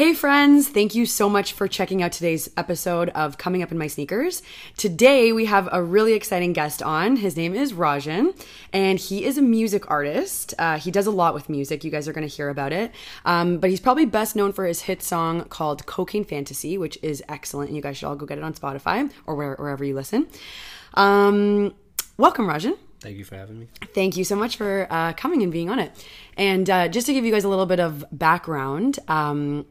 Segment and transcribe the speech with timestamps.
[0.00, 3.76] Hey friends, thank you so much for checking out today's episode of Coming Up in
[3.76, 4.40] My Sneakers.
[4.76, 7.16] Today we have a really exciting guest on.
[7.16, 8.34] His name is Rajan,
[8.72, 10.54] and he is a music artist.
[10.58, 11.82] Uh, he does a lot with music.
[11.82, 12.92] You guys are going to hear about it.
[13.24, 17.22] Um, but he's probably best known for his hit song called Cocaine Fantasy, which is
[17.28, 17.68] excellent.
[17.68, 20.28] And You guys should all go get it on Spotify or where, wherever you listen.
[20.94, 21.74] Um,
[22.20, 22.76] welcome, Rajan.
[23.00, 23.68] Thank you for having me.
[23.94, 25.90] Thank you so much for uh, coming and being on it.
[26.36, 29.66] And uh, just to give you guys a little bit of background, um,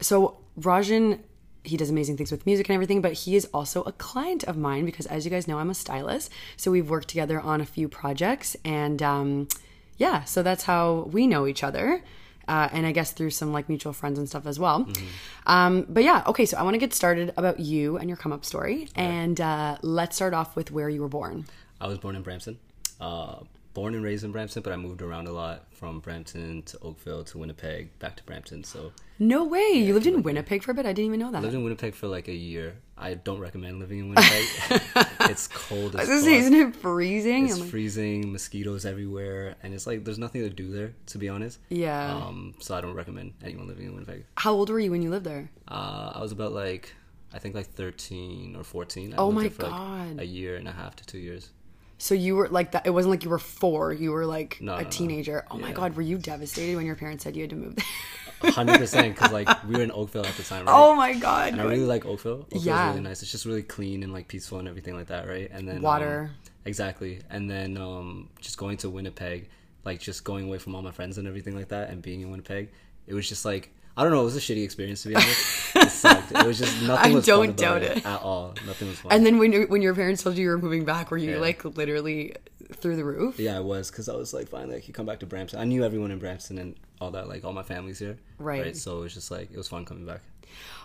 [0.00, 1.20] so Rajan,
[1.64, 4.58] he does amazing things with music and everything, but he is also a client of
[4.58, 6.30] mine because, as you guys know, I'm a stylist.
[6.56, 9.48] So we've worked together on a few projects, and um,
[9.96, 12.04] yeah, so that's how we know each other.
[12.46, 14.84] Uh, and I guess through some like mutual friends and stuff as well.
[14.84, 15.06] Mm-hmm.
[15.48, 18.32] Um, but yeah, okay, so I want to get started about you and your come
[18.32, 18.88] up story.
[18.94, 21.46] And uh, let's start off with where you were born.
[21.80, 22.58] I was born in Brampton.
[23.00, 23.40] Uh,
[23.76, 27.24] born and raised in Brampton, but I moved around a lot from Brampton to Oakville
[27.24, 28.64] to Winnipeg, back to Brampton.
[28.64, 30.86] So no way, yeah, you lived in Winnipeg for a bit.
[30.86, 31.38] I didn't even know that.
[31.38, 32.76] I lived in Winnipeg for like a year.
[32.96, 34.44] I don't recommend living in Winnipeg.
[35.30, 36.08] it's cold as.
[36.08, 37.44] Say, isn't it freezing?
[37.44, 37.68] It's like...
[37.68, 40.94] freezing, mosquitoes everywhere, and it's like there's nothing to do there.
[41.08, 41.58] To be honest.
[41.68, 42.16] Yeah.
[42.16, 42.54] Um.
[42.60, 44.24] So I don't recommend anyone living in Winnipeg.
[44.38, 45.50] How old were you when you lived there?
[45.68, 46.94] Uh, I was about like
[47.34, 49.12] I think like 13 or 14.
[49.12, 50.16] I oh my god!
[50.16, 51.50] Like a year and a half to two years.
[51.98, 52.86] So you were like that.
[52.86, 53.92] It wasn't like you were four.
[53.92, 55.44] You were like no, a no, teenager.
[55.50, 55.56] No.
[55.56, 58.52] Oh my god, were you devastated when your parents said you had to move there?
[58.52, 60.74] Hundred percent, because like we were in Oakville at the time, right?
[60.74, 61.52] Oh my god!
[61.52, 62.40] And I really like Oakville.
[62.40, 63.22] Oakville's yeah, really nice.
[63.22, 65.48] It's just really clean and like peaceful and everything like that, right?
[65.50, 66.30] And then water.
[66.30, 69.48] Um, exactly, and then um, just going to Winnipeg,
[69.84, 72.30] like just going away from all my friends and everything like that, and being in
[72.30, 72.70] Winnipeg,
[73.06, 74.20] it was just like I don't know.
[74.20, 75.76] It was a shitty experience to be honest.
[75.76, 76.32] it sucked.
[76.32, 77.14] It was just nothing.
[77.14, 77.98] Was I don't doubt it.
[77.98, 78.06] it.
[78.06, 78.54] at all.
[78.66, 79.12] Nothing was fun.
[79.12, 81.32] And then when you, when your parents told you you were moving back, were you
[81.32, 81.38] yeah.
[81.38, 82.34] like literally
[82.74, 83.38] through the roof?
[83.38, 85.58] Yeah, I was because I was like, finally, I could come back to Brampton.
[85.58, 88.18] I knew everyone in Brampton and all that, like all my family's here.
[88.38, 88.62] Right.
[88.62, 88.76] right?
[88.76, 90.20] So it was just like it was fun coming back.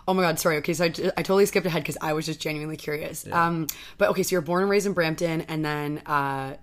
[0.06, 0.56] Oh my god, sorry.
[0.58, 3.24] Okay, so I, I totally skipped ahead because I was just genuinely curious.
[3.26, 3.46] Yeah.
[3.46, 6.56] Um, but okay, so you're born and raised in Brampton, and then uh,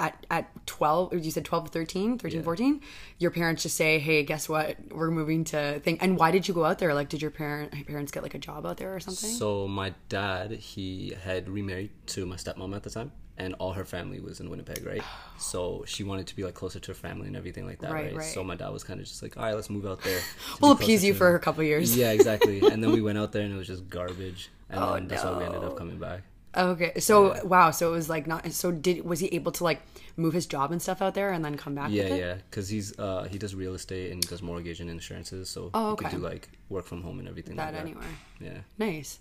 [0.00, 2.44] at at 12 you said 12 to 13 13 yeah.
[2.44, 2.80] 14
[3.18, 4.76] your parents just say hey guess what?
[4.90, 5.98] We're moving to thing.
[6.00, 6.94] And why did you go out there?
[6.94, 9.30] Like did your parent parents get like a job out there or something?
[9.30, 13.84] So my dad he had remarried to my stepmom at the time and all her
[13.84, 15.02] family was in winnipeg right?
[15.04, 15.38] Oh.
[15.38, 18.06] So she wanted to be like closer to her family and everything like that right,
[18.06, 18.16] right?
[18.16, 18.24] right.
[18.34, 20.20] so my dad was kind of just like all right let's move out there
[20.60, 21.94] we'll appease you for a couple years.
[21.94, 22.60] Yeah exactly.
[22.60, 24.50] And then we went out there and it was just garbage.
[24.70, 25.32] And oh, then that's no.
[25.32, 26.22] why we ended up coming back
[26.56, 27.42] Okay, so yeah.
[27.44, 28.52] wow, so it was like not.
[28.52, 29.82] So did was he able to like
[30.16, 31.90] move his job and stuff out there and then come back?
[31.90, 35.70] Yeah, yeah, because he's uh he does real estate and does mortgage and insurances, so
[35.74, 36.06] oh, okay.
[36.06, 37.56] he could do like work from home and everything.
[37.56, 38.04] That, like anywhere.
[38.40, 38.58] Yeah.
[38.78, 39.20] Nice.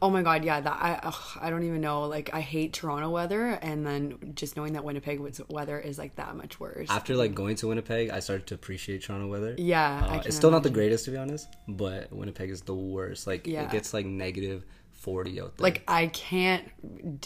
[0.00, 0.60] Oh my god, yeah.
[0.60, 2.04] That I ugh, I don't even know.
[2.04, 6.34] Like I hate Toronto weather, and then just knowing that Winnipeg weather is like that
[6.34, 6.88] much worse.
[6.90, 9.54] After like going to Winnipeg, I started to appreciate Toronto weather.
[9.58, 10.52] Yeah, uh, it's still imagine.
[10.52, 13.26] not the greatest to be honest, but Winnipeg is the worst.
[13.26, 13.64] Like yeah.
[13.64, 14.64] it gets like negative
[15.04, 15.62] 40 out there.
[15.62, 16.64] Like I can't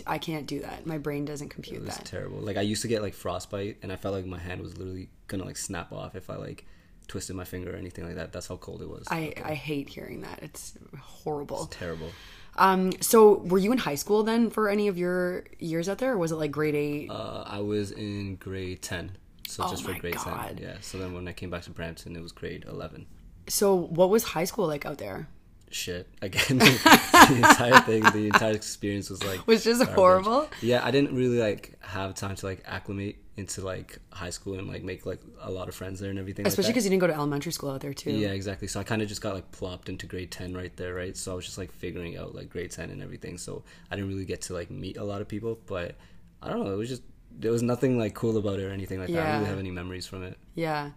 [0.05, 0.84] I can't do that.
[0.84, 2.05] My brain doesn't compute it was that.
[2.05, 2.39] terrible.
[2.39, 5.11] Like I used to get like frostbite and I felt like my hand was literally
[5.28, 6.67] going to like snap off if I like
[7.06, 8.33] twisted my finger or anything like that.
[8.33, 9.06] That's how cold it was.
[9.12, 10.41] I I hate hearing that.
[10.43, 11.67] It's horrible.
[11.67, 12.11] It's terrible.
[12.56, 16.15] Um, so were you in high school then for any of your years out there,
[16.15, 17.09] or was it like grade eight?
[17.11, 20.49] Uh, I was in grade ten, so oh just for grade God.
[20.49, 20.59] ten.
[20.59, 20.77] Yeah.
[20.81, 23.06] So then when I came back to Brampton, it was grade eleven.
[23.47, 25.28] So what was high school like out there?
[25.71, 26.59] Shit again.
[26.59, 30.49] the entire thing, the entire experience was like which is horrible.
[30.61, 34.67] Yeah, I didn't really like have time to like acclimate into like high school and
[34.67, 36.47] like make like a lot of friends there and everything.
[36.47, 38.11] Especially because like you didn't go to elementary school out there too.
[38.11, 38.67] Yeah, exactly.
[38.67, 41.17] So I kind of just got like plopped into grade ten right there, right?
[41.17, 43.39] So I was just like figuring out like grade ten and everything.
[43.39, 45.95] So I didn't really get to like meet a lot of people, but
[46.43, 46.73] I don't know.
[46.73, 49.17] It was just there was nothing like cool about it or anything like yeah.
[49.17, 49.21] that.
[49.21, 50.37] I don't really have any memories from it.
[50.55, 50.87] Yeah.
[50.87, 50.91] yeah.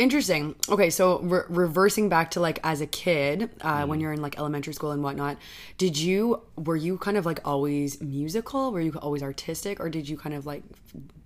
[0.00, 0.54] Interesting.
[0.66, 3.88] Okay, so re- reversing back to like as a kid, uh, mm.
[3.88, 5.36] when you're in like elementary school and whatnot,
[5.76, 8.72] did you were you kind of like always musical?
[8.72, 10.62] Were you always artistic, or did you kind of like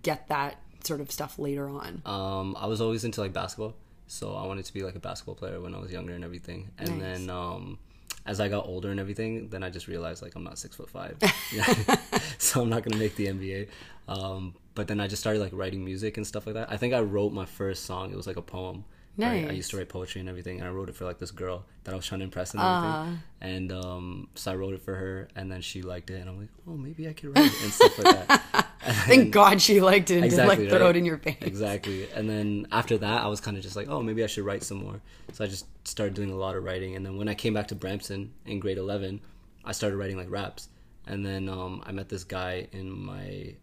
[0.03, 2.03] get that sort of stuff later on?
[2.05, 3.77] Um, I was always into like basketball,
[4.09, 6.71] so I wanted to be like a basketball player when I was younger and everything.
[6.77, 7.01] And nice.
[7.01, 7.79] then um,
[8.27, 10.91] as I got older and everything, then I just realized like I'm not six foot
[10.91, 11.17] five,
[12.39, 13.69] so I'm not gonna make the NBA.
[14.09, 16.71] Um, but then I just started like writing music and stuff like that.
[16.71, 18.11] I think I wrote my first song.
[18.13, 18.85] It was like a poem.
[19.17, 19.45] Nice.
[19.45, 19.51] Right?
[19.53, 21.65] I used to write poetry and everything, and I wrote it for like this girl
[21.85, 22.91] that I was trying to impress and everything.
[22.91, 23.17] Uh.
[23.41, 26.41] And um, so I wrote it for her, and then she liked it, and I'm
[26.41, 28.67] like, oh, maybe I could write it and stuff like that.
[29.07, 30.97] Thank God she liked it and exactly, didn't like throw right?
[30.97, 31.37] it in your face.
[31.41, 32.11] Exactly.
[32.13, 34.63] And then after that, I was kind of just like, oh, maybe I should write
[34.65, 35.01] some more.
[35.33, 37.69] So I just started doing a lot of writing, and then when I came back
[37.69, 39.21] to Brampton in grade 11,
[39.65, 40.69] I started writing like raps
[41.07, 43.55] And then um, I met this guy in my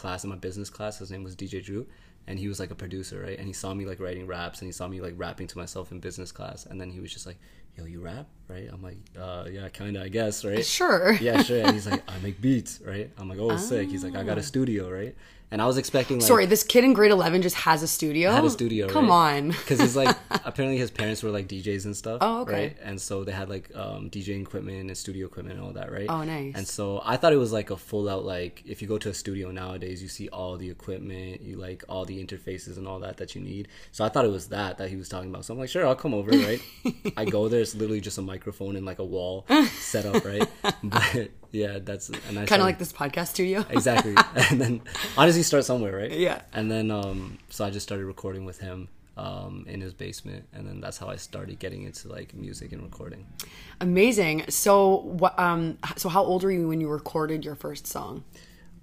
[0.00, 0.98] class, in my business class.
[0.98, 1.86] His name was DJ Drew,
[2.26, 3.38] and he was like a producer, right?
[3.38, 5.92] And he saw me like writing raps, and he saw me like rapping to myself
[5.92, 6.66] in business class.
[6.66, 7.38] And then he was just like,
[7.76, 11.12] "Yo, you rap, right?" I'm like, uh, "Yeah, kind of, I guess, right?" Sure.
[11.14, 11.58] yeah, sure.
[11.60, 14.38] And he's like, "I make beats, right?" I'm like, "Oh, sick." He's like, "I got
[14.38, 15.14] a studio, right?"
[15.52, 18.30] And I was expecting like Sorry, this kid in grade 11 just has a studio?
[18.30, 18.88] had a studio.
[18.88, 19.38] Come right?
[19.38, 19.48] on.
[19.48, 22.18] because he's like apparently his parents were like DJs and stuff.
[22.20, 22.52] Oh, okay.
[22.52, 25.90] Right, and so they had like um, DJing equipment and studio equipment and all that,
[25.90, 26.06] right?
[26.08, 26.54] Oh, nice.
[26.54, 29.08] And so I thought it was like a full out like if you go to
[29.08, 33.00] a studio nowadays, you see all the equipment, you like all the interfaces and all
[33.00, 33.66] that that you need.
[33.90, 35.44] So I thought it was that that he was talking about.
[35.44, 36.62] So I'm like, sure, I'll come over, right?
[37.16, 39.46] I go there, it's literally just a microphone and like a wall
[39.80, 40.48] set up, right?
[40.84, 43.64] But yeah, that's and I Kind of like this podcast studio.
[43.70, 44.14] exactly
[44.50, 44.82] and then
[45.16, 46.42] honestly start somewhere right Yeah.
[46.52, 50.66] and then um so i just started recording with him um in his basement and
[50.66, 53.26] then that's how i started getting into like music and recording
[53.80, 54.44] Amazing.
[54.50, 55.38] So, what?
[55.38, 58.24] Um, so how old were you when you recorded your first song?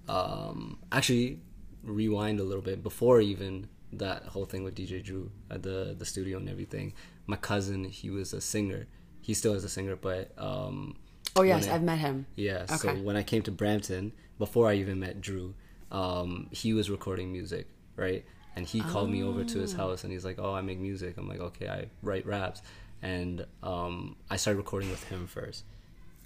[0.08, 1.38] um actually
[1.82, 6.04] rewind a little bit before even that whole thing with dj drew at the the
[6.04, 6.92] studio and everything
[7.26, 8.86] my cousin he was a singer
[9.20, 10.96] he still is a singer but um
[11.38, 12.26] Oh yes, I- I've met him.
[12.36, 12.66] Yeah.
[12.66, 15.54] So when I came to Brampton, before I even met Drew,
[15.90, 18.24] um, he was recording music, right?
[18.56, 19.78] And he called me over to his Oh.
[19.78, 22.60] house, and he's like, "Oh, I make music." I'm like, "Okay, I write raps,"
[23.02, 25.64] and um, I started recording with him first,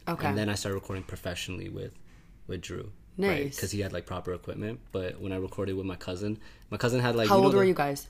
[0.09, 0.27] Okay.
[0.27, 1.93] and then I started recording professionally with
[2.47, 2.91] with Drew.
[3.19, 3.57] Nice.
[3.57, 4.81] Because he had like proper equipment.
[4.91, 6.39] But when I recorded with my cousin,
[6.71, 8.09] my cousin had like how you know old were the- you guys?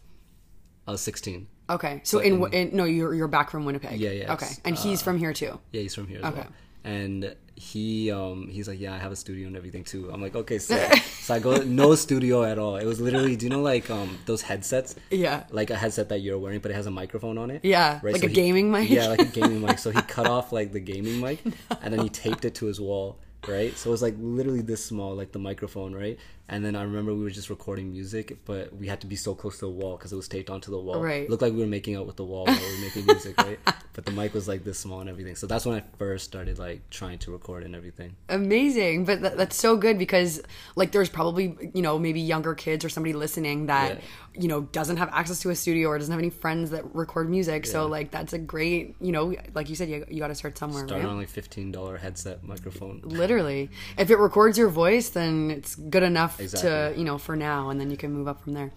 [0.87, 1.49] I was 16.
[1.71, 2.01] Okay.
[2.05, 3.99] So in, in- no, you're you're back from Winnipeg.
[4.01, 4.49] Yeah, yeah, Okay.
[4.65, 5.59] And he's from here too.
[5.73, 6.41] Yeah, he's from here as Okay.
[6.43, 6.53] well.
[6.85, 10.11] And he um he's like, Yeah, I have a studio and everything too.
[10.13, 10.93] I'm like, Okay, sick.
[11.21, 12.77] so I go no studio at all.
[12.77, 14.97] It was literally do you know like um those headsets?
[15.11, 15.45] Yeah.
[15.51, 17.61] Like a headset that you're wearing but it has a microphone on it?
[17.65, 18.91] Yeah, like a he- gaming mic?
[18.91, 19.79] Yeah, like a gaming mic.
[19.79, 21.41] So he cut off like the gaming mic
[21.83, 23.19] and then he taped it to his wall.
[23.49, 26.17] Right, so it was like literally this small, like the microphone, right?
[26.49, 29.35] And then I remember we were just recording music, but we had to be so
[29.35, 31.03] close to the wall because it was taped onto the wall.
[31.03, 31.29] Right.
[31.29, 33.59] Looked like we were making out with the wall while we were making music, right?
[33.95, 35.35] But the mic was like this small and everything.
[35.37, 38.17] So that's when I first started like trying to record and everything.
[38.31, 39.05] Amazing.
[39.05, 40.41] But that, that's so good because
[40.77, 44.01] like there's probably you know maybe younger kids or somebody listening that Yeah.
[44.35, 47.29] You know doesn't have access to a studio or doesn't have any friends that record
[47.29, 47.67] music.
[47.67, 50.57] So like that's a great you know like you said you, you got to start
[50.57, 50.87] somewhere.
[50.87, 51.11] Started right?
[51.11, 53.01] on like fifteen dollar headset microphone.
[53.05, 57.71] Literally, if it records your voice, then it's good enough to you know for now,
[57.71, 58.73] and then you can move up from there.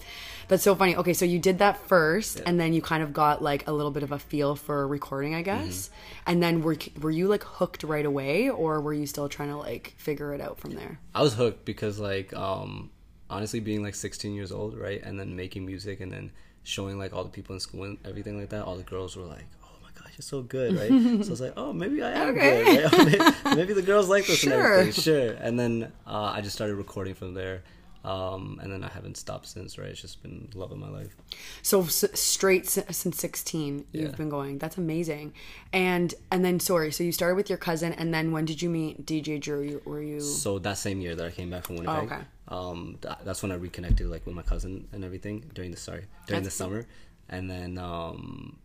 [0.48, 0.96] That's so funny.
[0.96, 3.92] Okay, so you did that first, and then you kind of got like a little
[3.92, 5.88] bit of a feel for recording, I guess.
[5.88, 6.24] Mm-hmm.
[6.28, 9.58] And then were were you like hooked right away, or were you still trying to
[9.58, 11.00] like figure it out from there?
[11.14, 12.92] I was hooked because like um
[13.30, 15.02] honestly being like 16 years old, right?
[15.04, 16.32] And then making music and then
[16.64, 19.24] showing like all the people in school and everything like that, all the girls were
[19.26, 20.90] like, "Oh my gosh, you're so good," right?
[21.24, 22.66] so I was like, "Oh, maybe I am Okay.
[22.88, 23.36] good." Right?
[23.56, 24.54] maybe, the girls like this Sure.
[24.54, 25.02] and everything.
[25.04, 25.32] Sure.
[25.34, 27.64] And then uh, I just started recording from there.
[28.04, 29.88] Um, and then I haven't stopped since, right?
[29.90, 31.16] It's just been love of my life.
[31.64, 34.16] So s- straight s- since sixteen, you've Yeah.
[34.16, 34.60] been going.
[34.60, 35.34] That's amazing.
[35.74, 38.70] And and then sorry, so you started with your cousin, and then when did you
[38.70, 39.62] meet DJ Drew?
[39.64, 40.20] You, were you?
[40.22, 42.22] So that same year that I came back from Winnipeg, okay.
[42.48, 46.06] Um, th- that's when I reconnected like with my cousin and everything during the sorry
[46.28, 46.86] during That's the summer,
[47.30, 48.58] and then um,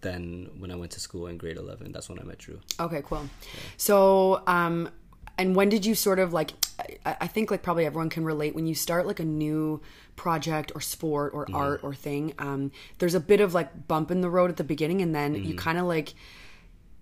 [0.00, 2.60] then when I went to school in grade eleven, that's when I met Drew.
[2.78, 3.28] Okay, cool.
[3.76, 4.90] So, um,
[5.38, 6.52] and when did you sort of like?
[7.04, 9.80] I, I think like probably everyone can relate when you start like a new
[10.16, 12.34] project or sport or art or thing.
[12.38, 15.34] Um, there's a bit of like bump in the road at the beginning, and then
[15.34, 16.14] you kind of like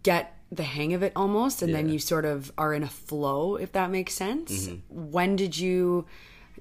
[0.02, 3.56] get the hang of it almost, and then you sort of are in a flow,
[3.56, 4.70] if that makes sense.
[4.88, 6.06] When did you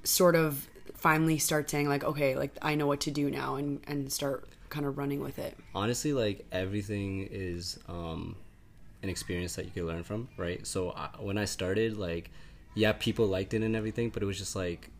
[0.04, 3.80] sort of finally start saying like, okay, like I know what to do now, and
[3.86, 5.56] and start kind of running with it?
[5.74, 8.36] Honestly, like everything is um,
[9.02, 10.66] an experience that you can learn from, right?
[10.66, 12.30] So I, when I started, like,
[12.74, 14.90] yeah, people liked it and everything, but it was just like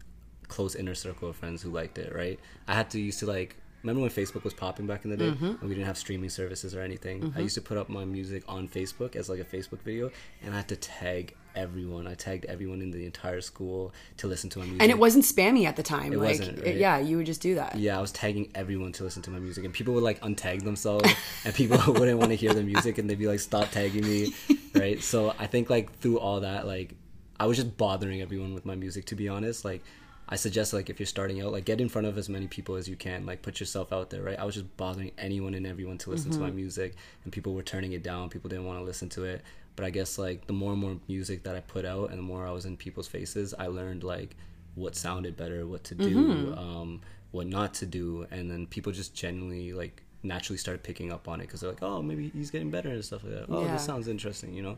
[0.49, 2.40] close inner circle of friends who liked it, right?
[2.66, 5.31] I had to used to like remember when Facebook was popping back in the day
[5.31, 5.45] mm-hmm.
[5.45, 7.23] and we didn't have streaming services or anything.
[7.23, 7.41] I mm-hmm.
[7.41, 10.11] used to put up my music on Facebook as like a Facebook video,
[10.43, 12.07] and I had to tag everyone.
[12.07, 14.83] I tagged everyone in the entire school to listen to my music.
[14.83, 16.13] And it wasn't spammy at the time.
[16.13, 17.77] It like, wasn't, it- yeah, you would just do that.
[17.77, 20.63] yeah, I was tagging everyone to listen to my music, and people would like untag
[20.65, 21.11] themselves,
[21.45, 24.33] and people wouldn't want to hear the music, and they'd be like, "Stop tagging me,"
[24.75, 25.03] right?
[25.03, 26.95] So I think like through all that, like
[27.39, 29.07] I was just bothering everyone with my music.
[29.07, 29.83] To be honest, like
[30.31, 32.75] I suggest like if you're starting out, like get in front of as many people
[32.75, 34.39] as you can, like put yourself out there, right?
[34.39, 36.95] I was just bothering anyone and everyone to listen to my music,
[37.25, 38.29] and people were turning it down.
[38.29, 39.43] People didn't want to listen to it.
[39.75, 42.23] But I guess like the more and more music that I put out, and the
[42.23, 44.37] more I was in people's faces, I learned like
[44.75, 49.15] what sounded better, what to do, um, what not to do, and then people just
[49.15, 52.71] genuinely like naturally started picking up on it because they're like, oh, maybe he's getting
[52.71, 53.47] better and stuff like that.
[53.49, 53.73] Oh, Yeah.
[53.73, 54.77] this sounds interesting, you know.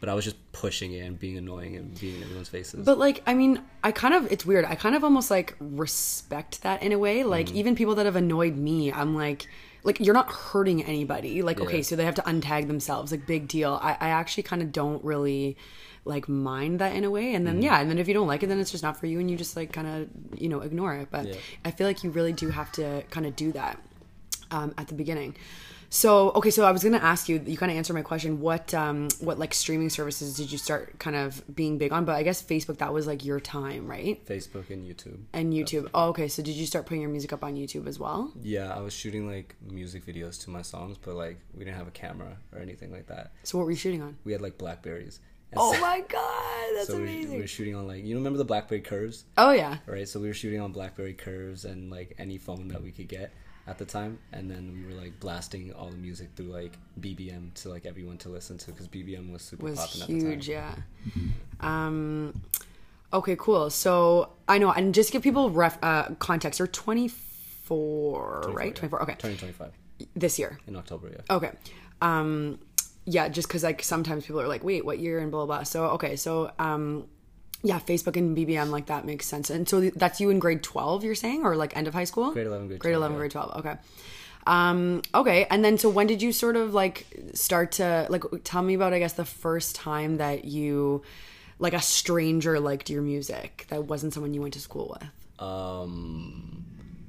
[0.00, 2.84] But I was just pushing it and being annoying and being in everyone's faces.
[2.84, 4.64] But like, I mean, I kind of it's weird.
[4.64, 7.24] I kind of almost like respect that in a way.
[7.24, 7.56] Like Mm-hmm.
[7.56, 9.46] even people that have annoyed me, I'm like
[9.84, 11.42] like you're not hurting anybody.
[11.42, 13.12] Like okay, so they have to untag themselves.
[13.12, 13.78] Like big deal.
[13.82, 15.56] I, I actually kind of don't really
[16.04, 17.34] like mind that in a way.
[17.34, 19.06] And then yeah, and then if you don't like it, then it's just not for
[19.06, 21.08] you, and you just like kind of you know ignore it.
[21.10, 21.34] But Yeah.
[21.64, 23.78] I feel like you really do have to kind of do that
[24.50, 25.36] um, at the beginning.
[25.90, 27.42] So okay, so I was gonna ask you.
[27.46, 28.40] You kind of answered my question.
[28.40, 32.04] What um, what like streaming services did you start kind of being big on?
[32.04, 34.24] But I guess Facebook that was like your time, right?
[34.26, 35.18] Facebook and YouTube.
[35.32, 35.88] And YouTube.
[35.94, 36.28] Oh, okay.
[36.28, 38.32] So did you start putting your music up on YouTube as well?
[38.42, 41.88] Yeah, I was shooting like music videos to my songs, but like we didn't have
[41.88, 43.32] a camera or anything like that.
[43.44, 44.18] So what were you shooting on?
[44.24, 45.20] We had like Blackberries.
[45.52, 47.32] And Oh so- my god, that's so we, amazing.
[47.36, 49.78] we were shooting on like you remember the BlackBerry curves, oh yeah.
[49.86, 50.06] right?
[50.06, 53.32] So we were shooting on BlackBerry curves and like any phone that we could get
[53.68, 57.52] at the time, and then we were like blasting all the music through like BBM
[57.54, 61.10] to like everyone to listen to because BBM was super was popping huge, at the
[61.20, 61.32] time.
[61.60, 61.86] yeah.
[61.86, 62.40] Um,
[63.12, 63.68] okay, cool.
[63.70, 66.58] So I know, and just give people ref uh, context.
[66.58, 68.68] You're 24, right?
[68.68, 68.72] yeah.
[68.74, 69.02] 24.
[69.02, 69.72] Okay, Turning twenty five
[70.16, 70.58] this year.
[70.66, 71.34] in October, yeah.
[71.36, 71.50] Okay.
[72.00, 72.58] Um
[73.04, 75.56] yeah, just cuz like sometimes people are like, "Wait, what year?" and blah blah.
[75.58, 75.62] blah.
[75.64, 76.14] So, okay.
[76.16, 77.06] So, um
[77.62, 79.50] yeah, Facebook and BBM like that makes sense.
[79.50, 82.32] And so that's you in grade 12, you're saying or like end of high school?
[82.32, 83.18] Grade 11, grade Grade 12, 11, yeah.
[83.18, 83.56] grade 12.
[83.56, 83.74] Okay.
[84.46, 88.62] Um okay, and then so when did you sort of like start to like tell
[88.62, 91.02] me about I guess the first time that you
[91.58, 95.10] like a stranger liked your music that wasn't someone you went to school with?
[95.40, 96.64] um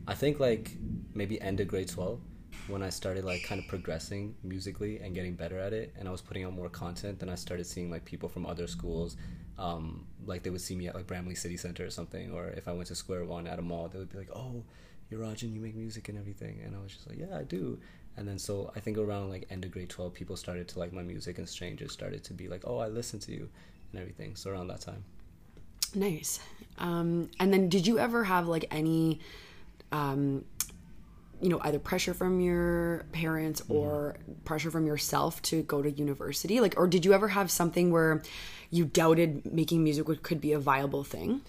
[0.08, 0.72] i think like
[1.16, 2.20] maybe end of grade 12
[2.68, 6.12] when i started like kind of progressing musically and getting better at it and i
[6.12, 9.16] was putting out more content then i started seeing like people from other schools
[9.58, 12.68] um like they would see me at like Bramalea city center or something or if
[12.68, 14.64] i went to square one at a mall they would be like oh
[15.10, 17.80] you're Rajan, you make music and everything and i was just like yeah i do
[18.18, 20.94] and then so i think around like end of grade 12 people started to like
[20.94, 23.50] my music and strangers started to be like oh i listen to you
[23.92, 25.04] and everything so around that time
[25.96, 26.40] Nice.
[26.78, 29.20] Um, and then did you ever have like any,
[29.92, 30.46] um,
[31.42, 36.60] you know, either pressure from your parents or pressure from yourself to go to university?
[36.60, 38.22] Like, or did you ever have something where
[38.70, 41.42] you doubted making music could be a viable thing?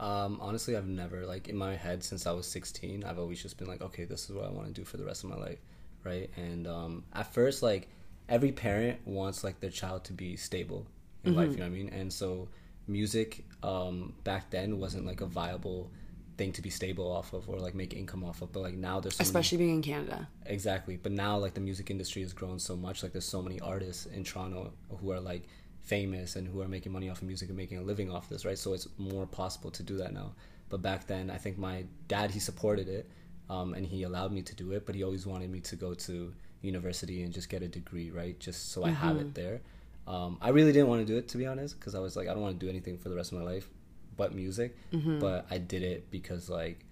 [0.00, 3.04] Um, honestly, I've never like in my head since I was 16.
[3.04, 5.04] I've always just been like, okay, this is what I want to do for the
[5.04, 5.58] rest of my life,
[6.02, 6.30] right?
[6.36, 7.88] And um, at first, like
[8.28, 10.86] every parent wants like their child to be stable
[11.24, 11.50] in life.
[11.52, 11.88] You know what I mean?
[11.90, 12.48] And so
[12.86, 15.90] music um, back then wasn't like a viable
[16.36, 18.52] thing to be stable off of or like make income off of.
[18.52, 20.28] But like now there's so many- Especially being in Canada.
[20.46, 20.96] Exactly.
[20.96, 23.02] But now like the music industry has grown so much.
[23.02, 25.42] Like there's so many artists in Toronto who are like
[25.82, 28.44] famous and who are making money off of music and making a living off this,
[28.44, 28.58] right?
[28.58, 30.32] So it's more possible to do that now.
[30.70, 33.08] But back then, I think my dad he supported it,
[33.50, 34.86] um, and he allowed me to do it.
[34.86, 38.38] But he always wanted me to go to university and just get a degree, right?
[38.40, 39.60] Just so I have it there.
[40.06, 42.28] Um, I really didn't want to do it to be honest, because I was like,
[42.28, 43.68] I don't want to do anything for the rest of my life,
[44.16, 44.76] but music.
[44.92, 46.84] But I did it because like.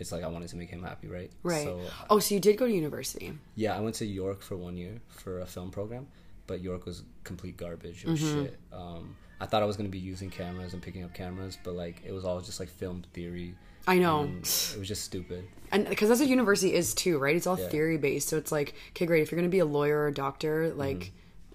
[0.00, 1.28] It's like I wanted to make him happy, right?
[1.42, 1.64] Right.
[1.64, 3.32] So oh, so you did go to university.
[3.56, 6.06] yeah, I went to York for one year for a film program,
[6.46, 8.04] but York was complete garbage.
[8.04, 8.42] It was Mm-hmm.
[8.44, 8.58] shit.
[8.72, 12.00] Um, I thought I was gonna be using cameras and picking up cameras, but like
[12.06, 13.56] it was all just like film theory.
[13.88, 14.30] I know.
[14.42, 15.48] it was just stupid.
[15.72, 17.34] And because that's what university is too, right?
[17.34, 17.68] It's all Yeah.
[17.68, 18.28] theory based.
[18.28, 19.22] So it's like, okay, great.
[19.22, 21.10] If you're going to be a lawyer or a doctor, like,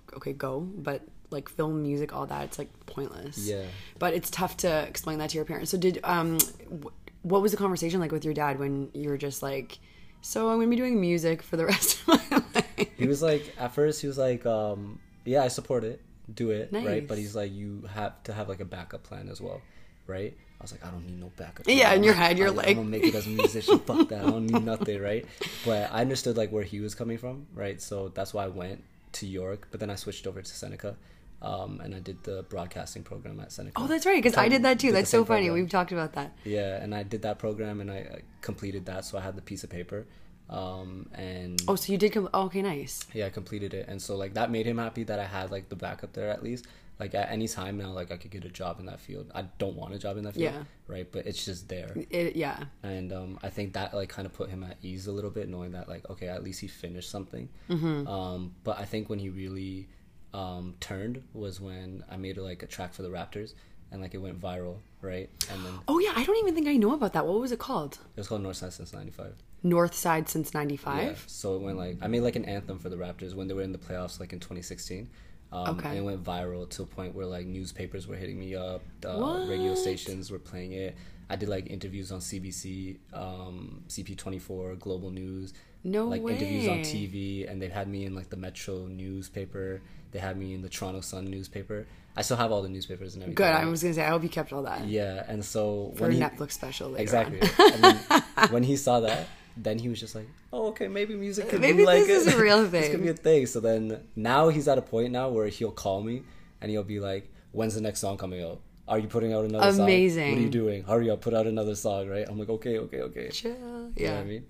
[0.09, 0.17] Mm-hmm.
[0.17, 0.59] okay, go.
[0.61, 1.01] But
[1.33, 3.37] like film, music, all that, it's like pointless.
[3.37, 3.63] Yeah.
[3.99, 5.71] But it's tough to explain that to your parents.
[5.71, 9.17] So did um, wh- what was the conversation like with your dad when you were
[9.17, 9.79] just like,
[10.21, 12.87] so I'm going to be doing music for the rest of my life?
[12.97, 16.01] He was like, at first, he was like, um, "Yeah, I support it,
[16.33, 19.41] do it, right?" But he's like, "You have to have like a backup plan as
[19.41, 19.61] well,
[20.07, 22.51] right?" I was like, "I don't need no backup." Yeah, in your head, you're I-
[22.51, 23.79] like- "I'm gonna make it as a musician.
[23.79, 24.21] Fuck that.
[24.25, 25.25] I don't need nothing, right?"
[25.65, 27.81] But I understood like where he was coming from, right?
[27.81, 30.95] So that's why I went to York, but then I switched over to Seneca.
[31.41, 33.73] Um, and I did the broadcasting program at Seneca.
[33.81, 34.21] Oh, that's right.
[34.23, 34.87] Because I did that too.
[34.87, 35.47] Did That's so funny.
[35.47, 35.61] program.
[35.63, 36.37] We've talked about that.
[36.45, 39.63] Yeah, and I did that program and I completed that, so I had the piece
[39.65, 40.05] of paper.
[40.49, 42.29] Um, and Oh, so you did come.
[42.33, 43.05] Oh, okay, nice.
[43.13, 45.69] yeah, I completed it, and so like that made him happy that I had like
[45.69, 46.65] the backup there at least.
[46.99, 49.31] Like at any time now, like I could get a job in that field.
[49.33, 50.63] I don't want a job in that field, Yeah.
[50.87, 51.11] right?
[51.11, 52.65] But it's just there, It, yeah.
[52.83, 55.49] and um, I think that like kind of put him at ease a little bit,
[55.49, 57.49] knowing that like okay, at least he finished something.
[57.69, 58.07] Mm-hmm.
[58.07, 59.89] Um, but I think when he really
[60.33, 63.53] um, turned was when I made like a track for the Raptors,
[63.91, 65.29] and like it went viral, right?
[65.51, 66.13] And then Oh, yeah.
[66.15, 67.25] I don't even think I know about that.
[67.27, 67.99] What was it called?
[68.15, 69.35] it was called Northside since '95.
[69.65, 70.59] North Side since Yeah.
[70.59, 71.23] '95.
[71.27, 73.61] So it went like I made like an anthem for the Raptors when they were
[73.61, 75.09] in the playoffs, like in 2016.
[75.51, 75.89] Um, Okay.
[75.89, 79.45] And it went viral to a point where like newspapers were hitting me up, uh,
[79.47, 80.95] radio stations were playing it.
[81.29, 85.53] I did like interviews on CBC, um, CP24, Global News.
[85.83, 86.79] No like interviews on.
[86.79, 89.81] TV, and they've had me in like the Metro newspaper.
[90.13, 91.85] They had me in the Toronto Sun newspaper.
[92.15, 93.35] I still have all the newspapers and everything.
[93.35, 93.53] Good.
[93.53, 96.11] I was gonna say I hope you kept all that Yeah, and so for when
[96.11, 96.91] a he, Netflix special.
[96.91, 97.39] Later exactly,
[98.51, 99.27] when he saw that,
[99.57, 102.33] then he was just like, "Oh, okay, maybe music could Maybe be like this is
[102.35, 102.71] a real thing.
[102.81, 105.71] this could be a thing." So then now he's at a point now where he'll
[105.71, 106.21] call me
[106.61, 108.61] and he'll be like, "When's the next song coming out?
[108.87, 109.79] Are you putting out another song?
[109.87, 110.83] What are you doing?
[110.83, 113.51] Hurry up, put out another song, right?" I'm like, "Okay, okay, okay." Chill.
[113.51, 114.11] You know Yeah.
[114.17, 114.45] what I mean?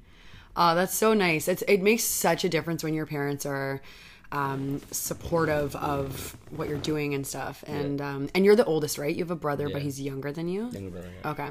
[0.55, 1.48] Oh, that's so nice.
[1.48, 3.82] It's it makes such a difference when your parents are
[4.34, 7.63] um, supportive of what you're doing and stuff.
[7.68, 9.16] And um, and you're the oldest, right?
[9.16, 10.70] You have a brother, but he's younger than you.
[10.72, 11.32] Younger brother, yeah.
[11.32, 11.50] Okay.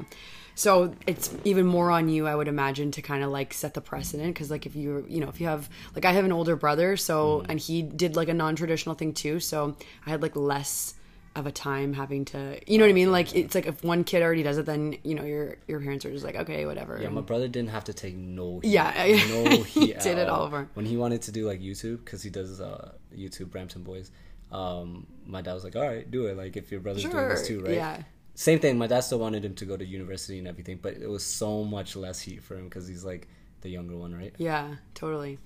[0.55, 3.81] So it's even more on you, I would imagine, to kind of like set the
[3.81, 4.35] precedent.
[4.35, 6.95] Because like if you, you know, if you have like I have an older brother,
[6.97, 7.51] so Mm-hmm.
[7.51, 9.39] and he did like a non-traditional thing too.
[9.39, 9.75] So
[10.05, 10.93] I had like less
[11.35, 13.11] of a time having to, you know what I mean?
[13.11, 16.05] Like it's like if one kid already does it, then you know your your parents
[16.05, 16.99] are just like okay, whatever.
[17.01, 18.69] Yeah, my brother didn't have to take no heat.
[18.69, 18.91] Yeah,
[19.29, 20.69] no he did it all over.
[20.73, 24.11] When he wanted to do like YouTube, because he does uh, YouTube Brampton Boys,
[24.51, 26.37] um, my dad was like, "All right, do it.
[26.37, 28.03] Like if your brother's doing this too, right?" yeah.
[28.35, 28.79] Same thing.
[28.79, 31.63] My dad still wanted him to go to university and everything, but it was so
[31.63, 33.27] much less heat for him because he's like
[33.61, 34.33] the younger one, right?
[34.37, 35.37] Yeah, totally.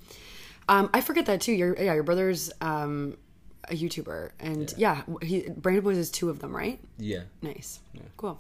[0.70, 1.54] Um, I forget that too.
[1.54, 3.18] Your yeah, your brother's um,
[3.66, 6.80] a YouTuber, and yeah, he Brampton Boys is two of them, right?
[6.98, 7.22] Yeah.
[7.42, 7.80] Nice,
[8.16, 8.40] cool.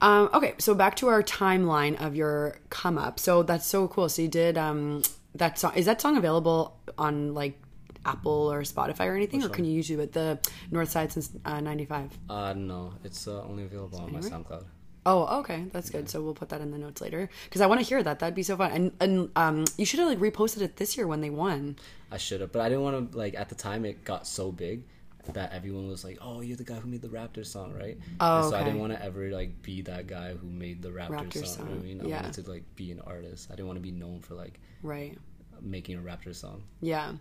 [0.00, 3.20] Um, okay, so back to our timeline of your come up.
[3.20, 4.08] So that's so cool.
[4.08, 5.02] So you did um,
[5.36, 5.74] that song.
[5.76, 7.60] Is that song available on like
[8.04, 10.12] Apple or Spotify or anything, or can you YouTube it?
[10.12, 10.38] The
[10.70, 12.18] North Side since uh, '95.
[12.28, 14.64] Uh, no, it's uh, only available on my SoundCloud.
[15.04, 16.08] Oh, okay, that's good.
[16.08, 18.20] So we'll put that in the notes later because I want to hear that.
[18.20, 18.70] That'd be so fun.
[18.70, 21.76] And and um, you should have like reposted it this year when they won.
[22.10, 24.52] I should have, but I didn't want to like at the time it got so
[24.52, 24.84] big
[25.32, 28.42] that everyone was like, "Oh, you're the guy who made the Raptor song, right?" Oh,
[28.42, 31.10] and so I didn't want to ever like be that guy who made the Raptor,
[31.30, 31.66] Raptor song.
[31.66, 32.22] You know song, I mean, I yeah.
[32.22, 33.48] wanted to like be an artist.
[33.50, 35.18] I didn't want to be known for like Right.
[35.60, 36.62] making a Raptor song.
[36.80, 37.12] Yeah.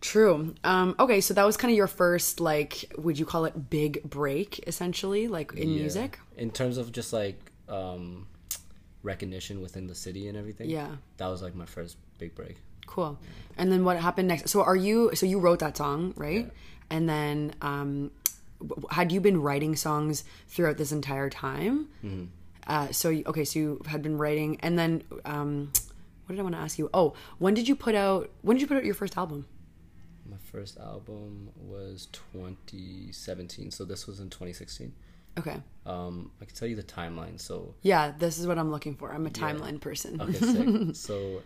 [0.00, 0.54] True.
[0.64, 4.02] Um, okay, so that was kind of your first, like, would you call it big
[4.04, 5.80] break, essentially, like in Yeah.
[5.80, 6.18] music?
[6.36, 7.38] in terms of just like
[7.68, 8.26] um,
[9.02, 10.70] recognition within the city and everything.
[10.70, 10.96] Yeah.
[11.18, 12.56] that was like my first big break.
[12.86, 13.18] Cool.
[13.58, 14.50] And then what happened next?
[14.50, 15.10] So are you?
[15.14, 16.50] So you wrote that song, right?
[16.88, 18.10] And then, um,
[18.90, 21.88] had you been writing songs throughout this entire time?
[22.04, 22.24] Mm-hmm.
[22.66, 25.70] Uh, so you, okay, so you had been writing, and then, um,
[26.26, 26.90] what did I want to ask you?
[26.92, 28.30] Oh, when did you put out?
[28.42, 29.46] When did you put out your first album?
[30.52, 34.92] First album was 2017, so this was in 2016.
[35.38, 35.56] Okay.
[35.86, 37.40] Um, I can tell you the timeline.
[37.40, 39.12] So Yeah, this is what I'm looking for.
[39.12, 40.20] I'm a timeline person.
[40.20, 40.68] Okay, sick.
[40.96, 41.42] so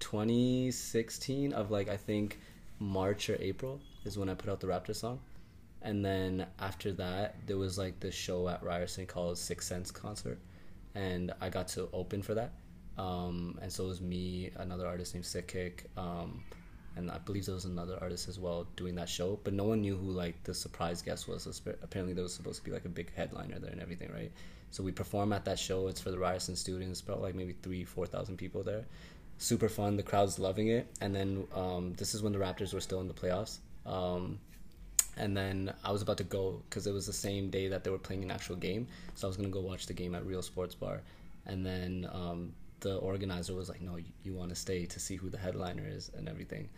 [0.00, 2.38] 2016 of like I think
[2.78, 5.20] March or April is when I put out the Raptor song.
[5.82, 10.38] And then after that, there was like this show at Ryerson called Six Sense Concert.
[10.94, 12.52] And I got to open for that.
[12.98, 16.42] Um, and so it was me, another artist named Sick Kick, um,
[16.96, 19.38] and I believe there was another artist as well doing that show.
[19.44, 21.42] But no one knew who like the surprise guest was.
[21.42, 24.32] So apparently there was supposed to be like a big headliner there and everything, right?
[24.70, 25.88] So we perform at that show.
[25.88, 28.84] It's for the Ryerson students, about like maybe three, four thousand people there.
[29.38, 29.96] Super fun.
[29.96, 30.86] The crowd's loving it.
[31.00, 33.58] And then um, this is when the Raptors were still in the playoffs.
[33.84, 34.38] Um,
[35.18, 37.90] and then I was about to go because it was the same day that they
[37.90, 38.86] were playing an actual game.
[39.14, 41.02] So I was gonna go watch the game at Real Sports Bar,
[41.46, 45.16] and then um, the organizer was like, "No, you, you want to stay to see
[45.16, 46.68] who the headliner is and everything."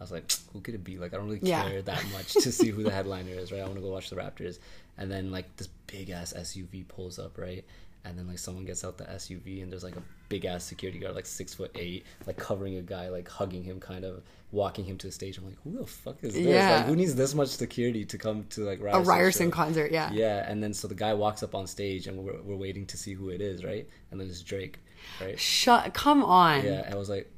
[0.00, 0.98] I was like, "Who could it be?
[0.98, 1.68] Like, I don't really Yeah.
[1.68, 3.60] care that much to see who the headliner is, right?
[3.60, 4.58] I want to go watch the Raptors."
[4.98, 7.64] And then like this big ass SUV pulls up, right?
[8.06, 10.98] And then like someone gets out the SUV and there's like a big ass security
[10.98, 14.84] guard, like six foot eight, like covering a guy, like hugging him, kind of walking
[14.84, 15.38] him to the stage.
[15.38, 16.44] I'm like, who the fuck is this?
[16.44, 16.76] Yeah.
[16.76, 19.54] Like, who needs this much security to come to like A Ryerson Ryerson show?
[19.54, 20.12] concert, yeah.
[20.12, 22.98] Yeah, and then so the guy walks up on stage and we're, we're waiting to
[22.98, 23.88] see who it is, right?
[24.10, 24.80] And then it's Drake,
[25.20, 25.38] right?
[25.38, 25.94] Shut.
[25.94, 26.64] Come on.
[26.64, 27.30] Yeah, I was like,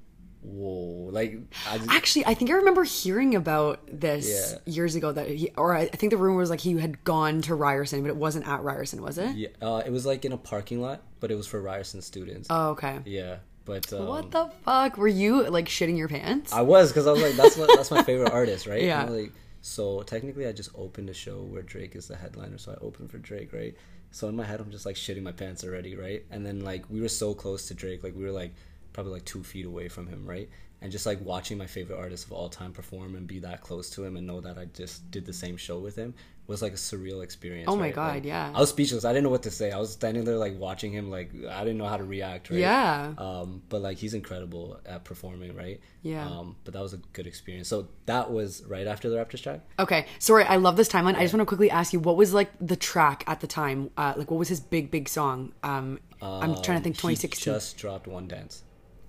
[0.43, 1.37] whoa, like
[1.69, 4.73] I just, Actually, I think I remember hearing about this Yeah.
[4.73, 5.13] years ago.
[5.13, 8.09] That he, or I think the rumor was like he had gone to Ryerson, but
[8.09, 9.35] it wasn't at Ryerson, was it?
[9.37, 12.47] yeah, uh, it was like in a parking lot, but it was for Ryerson students.
[12.51, 13.01] Oh, okay.
[13.05, 14.97] yeah, but um, What the fuck?
[14.97, 16.53] Were you like shitting your pants?
[16.53, 18.83] I was because I was like, that's what that's my favorite artist, right?
[18.87, 19.05] Yeah.
[19.05, 22.77] Like, so technically, I just opened a show where Drake is the headliner, so I
[22.85, 23.75] opened for Drake, right?
[24.17, 26.25] So in my head, I'm just like shitting my pants already, right?
[26.31, 28.55] And then like we were so close to Drake, like we were like
[28.95, 30.49] probably like two feet away from him, right?
[30.83, 33.91] And just like watching my favorite artist of all time perform and be that close
[33.91, 36.15] to him and know that I just did the same show with him
[36.47, 37.67] was like a surreal experience.
[37.69, 37.95] Oh my right?
[37.95, 38.53] God, Like, yeah.
[38.55, 39.05] I was speechless.
[39.05, 39.73] I didn't know what to say.
[39.73, 42.51] I was standing there like watching him, like I didn't know how to react.
[42.51, 42.61] Right?
[42.61, 43.15] Yeah.
[43.19, 45.81] Um, but like he's incredible at performing, right?
[46.03, 46.27] Yeah.
[46.27, 47.69] Um, but that was a good experience.
[47.69, 49.61] So that was right after the Raptors track.
[49.79, 51.17] Okay, sorry, I love this timeline.
[51.17, 53.91] I just want to quickly ask you, what was like the track at the time?
[53.97, 55.53] Uh, like, what was his big, big song?
[55.63, 56.97] Um, I'm trying to think.
[57.03, 57.53] Um, He 2016.
[57.55, 58.63] just dropped one dance.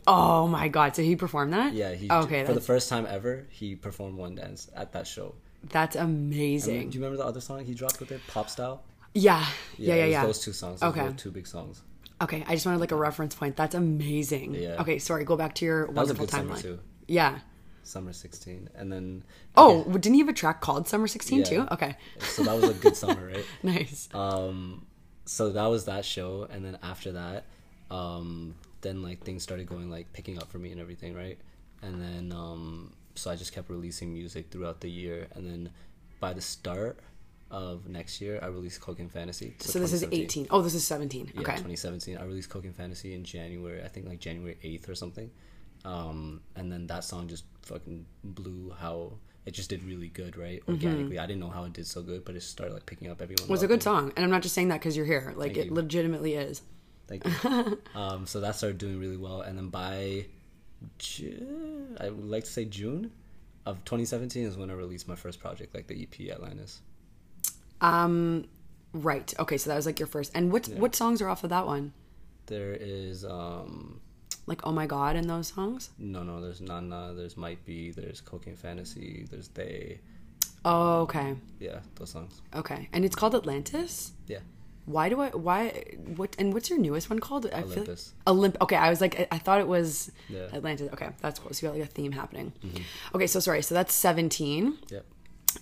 [0.07, 0.95] Oh my god!
[0.95, 1.73] So he performed that?
[1.73, 5.35] Yeah, he Okay, for the first time ever, he performed one dance at that show.
[5.69, 6.89] that's amazing.
[6.89, 8.83] Do you remember the other song he dropped with it, Pop Style?
[9.13, 9.45] Yeah,
[9.77, 10.25] yeah, it yeah, yeah.
[10.25, 10.79] Those two songs.
[10.79, 11.03] Those Okay.
[11.03, 11.81] were two big songs.
[12.21, 13.55] Okay, I just wanted like a reference point.
[13.57, 14.55] That's amazing.
[14.55, 14.81] Yeah.
[14.81, 15.23] Okay, sorry.
[15.25, 16.61] Go back to your That wonderful timeline.
[16.61, 16.79] too.
[17.07, 17.39] Yeah.
[17.83, 19.23] Summer 16, and then
[19.55, 21.45] Oh, didn't he have a track called Summer 16 Yeah.
[21.45, 21.67] too?
[21.71, 23.45] Okay, so that was a good summer, right?
[23.63, 24.09] nice.
[24.13, 24.85] um
[25.25, 27.45] so that was that show and then after that
[27.91, 31.37] um then like things started going like picking up for me and everything right
[31.81, 35.69] and then um so i just kept releasing music throughout the year and then
[36.19, 36.99] by the start
[37.49, 40.47] of next year i released cocaine fantasy so this is 18.
[40.49, 41.31] Oh, this is 17.
[41.33, 41.53] yeah Okay.
[41.53, 45.31] 2017 i released cocaine fantasy in january i think like january 8th or something
[45.85, 49.13] um and then that song just fucking blew how
[49.45, 52.25] it just did really good right organically i didn't know how it did so good
[52.25, 54.41] but it started like picking up everyone It was a good song, and I'm not
[54.41, 55.33] just saying that because you're here.
[55.37, 55.73] Like it you.
[55.73, 56.61] legitimately is.
[57.07, 57.79] Thank you.
[57.95, 60.25] um, so that started doing really well, and then by
[60.99, 63.11] Ju- I would like to say June
[63.65, 66.81] of 2017 is when I released my first project, like the EP Atlantis.
[67.81, 68.45] Um,
[68.93, 69.33] right.
[69.39, 70.31] Okay, so that was like your first.
[70.35, 71.93] And what what songs are off of that one?
[72.47, 73.99] There is um,
[74.45, 75.89] Like Oh My God and those songs.
[75.97, 76.41] no, no.
[76.41, 77.13] There's Nana.
[77.15, 77.91] There's Might Be.
[77.91, 79.25] There's Cocaine Fantasy.
[79.29, 79.99] There's They.
[80.65, 82.41] Oh, okay, Yeah, those songs.
[82.53, 82.89] okay.
[82.91, 84.11] And it's called Atlantis.
[84.27, 84.39] Yeah,
[84.87, 85.29] Why do I?
[85.29, 85.83] Why?
[86.15, 86.35] What?
[86.39, 87.45] And what's your newest one called?
[87.45, 88.13] I feel like, Olympus.
[88.25, 88.55] Olymp.
[88.61, 90.39] Okay, I was like, I, I thought it was Yeah.
[90.39, 90.55] Mm-hmm.
[90.55, 90.89] Atlantis.
[90.93, 91.53] Okay, that's cool.
[91.53, 92.53] So you got like a theme happening.
[93.13, 93.61] Okay, so sorry.
[93.61, 94.77] So that's seventeen.
[94.89, 95.05] yep.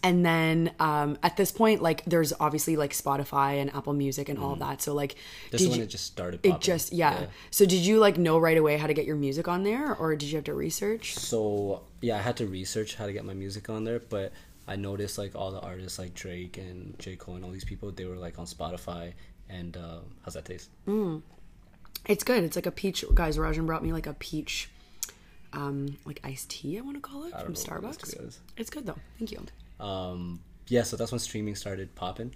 [0.04, 4.38] and then um, at this point like there's obviously like spotify and apple music and
[4.38, 5.52] all of that so like Mm-hmm.
[5.52, 6.40] This did is when you, it just started.
[6.44, 6.62] it Popping.
[6.62, 7.28] just yeah.
[7.50, 10.16] so did you like know right away how to get your music on there or
[10.18, 13.34] did you have to research So yeah, I had to research how to get my
[13.34, 14.34] music on there, but
[14.67, 17.91] I noticed like all the artists like Drake and J Cole and all these people,
[17.91, 19.13] they were like on Spotify.
[19.49, 20.69] And uh, how's that taste?
[22.08, 24.69] it's good it's like a peach guys rajan brought me like a peach
[25.54, 28.06] um like iced tea i want to call it from don't know what it is,
[28.06, 29.43] starbucks it's good though thank you
[29.80, 32.34] um, yeah, so that's when streaming started popping,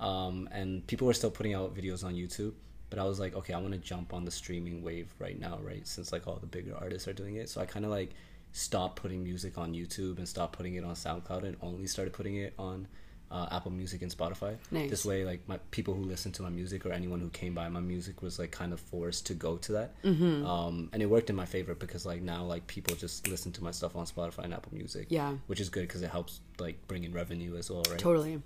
[0.00, 2.52] um, and people were still putting out videos on YouTube.
[2.90, 5.58] But I was like, okay, I want to jump on the streaming wave right now,
[5.62, 5.86] right?
[5.86, 8.10] Since like all the bigger artists are doing it, so I kind of like
[8.52, 12.36] stopped putting music on YouTube and stopped putting it on SoundCloud and only started putting
[12.36, 12.86] it on
[13.30, 14.56] uh, Apple Music and Spotify.
[14.70, 14.90] Nice.
[14.90, 17.66] This way, like my people who listen to my music or anyone who came by
[17.70, 20.02] my music was like kind of forced to go to that.
[20.02, 20.44] Mm-hmm.
[20.44, 23.64] Um, and it worked in my favor because like now like people just listen to
[23.64, 25.06] my stuff on Spotify and Apple Music.
[25.08, 25.32] Yeah.
[25.46, 27.98] which is good because it helps like bring in revenue as well, right?
[27.98, 28.42] Totally.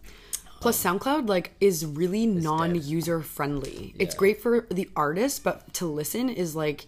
[0.61, 3.95] Plus, SoundCloud like is really non-user friendly.
[3.99, 6.87] It's great for the artist, but to listen is like,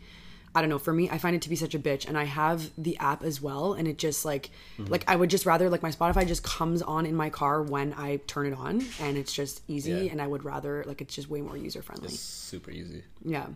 [0.59, 0.79] I don't know.
[0.79, 3.23] For me, I find it to be such a bitch, and I have the app
[3.23, 4.93] as well, and it just like, Mm-hmm.
[4.93, 7.95] like I would just rather like my Spotify just comes on in my car when
[7.97, 10.13] I turn it on, and it's just easy, Yeah.
[10.13, 12.11] and I would rather like it's just way more user friendly.
[12.11, 13.05] Super easy.
[13.25, 13.47] Yeah.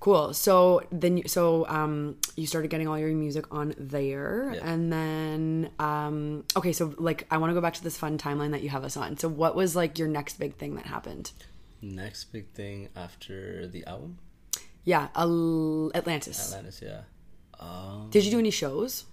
[0.00, 0.34] Cool.
[0.34, 4.70] So then, you, so um, you started getting all your music on there, Yeah.
[4.72, 6.72] and then um, okay.
[6.72, 8.96] So like, I want to go back to this fun timeline that you have us
[8.96, 9.16] on.
[9.16, 11.30] So what was like your next big thing that happened?
[11.80, 14.18] Next big thing after the album,
[14.84, 16.52] Yeah, Al- Atlantis.
[16.52, 16.82] Atlantis.
[16.82, 17.00] Yeah,
[17.60, 19.04] um, Did you do any shows?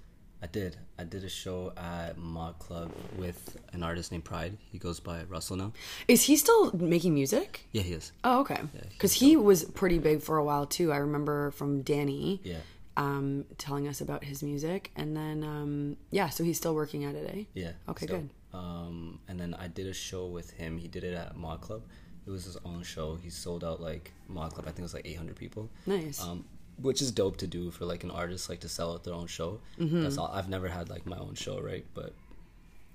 [0.41, 0.77] I did.
[0.97, 4.57] I did a show at Mod Club with an artist named Pride.
[4.71, 5.73] He goes by Russell now.
[6.07, 7.67] Is he still making music?
[7.73, 8.13] Yeah, he is.
[8.23, 8.59] Oh, okay.
[8.91, 10.91] Because he was pretty big for a while too.
[10.93, 12.39] I remember from Danny.
[12.43, 12.59] Yeah,
[12.95, 17.15] Um, telling us about his music, and then um, yeah, so he's still working at
[17.15, 17.43] it, eh?
[17.53, 17.71] yeah.
[17.89, 18.19] Okay, still.
[18.19, 18.29] good.
[18.53, 20.77] Um, and then I did a show with him.
[20.79, 21.83] He did it at Mod Club.
[22.29, 23.15] It was his own show.
[23.15, 24.65] He sold out like Mod Club.
[24.65, 25.67] I think it was like 800 people.
[25.87, 26.21] Nice.
[26.21, 26.45] um,
[26.79, 29.25] which is dope to do for like an artist like to sell out their own
[29.25, 29.59] show.
[30.03, 30.27] That's all.
[30.31, 31.83] I've never had like my own show, right?
[31.95, 32.13] But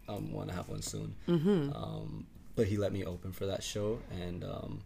[0.09, 1.17] I um, want to have one soon.
[1.75, 4.83] Um, but he let me open for that show, and um,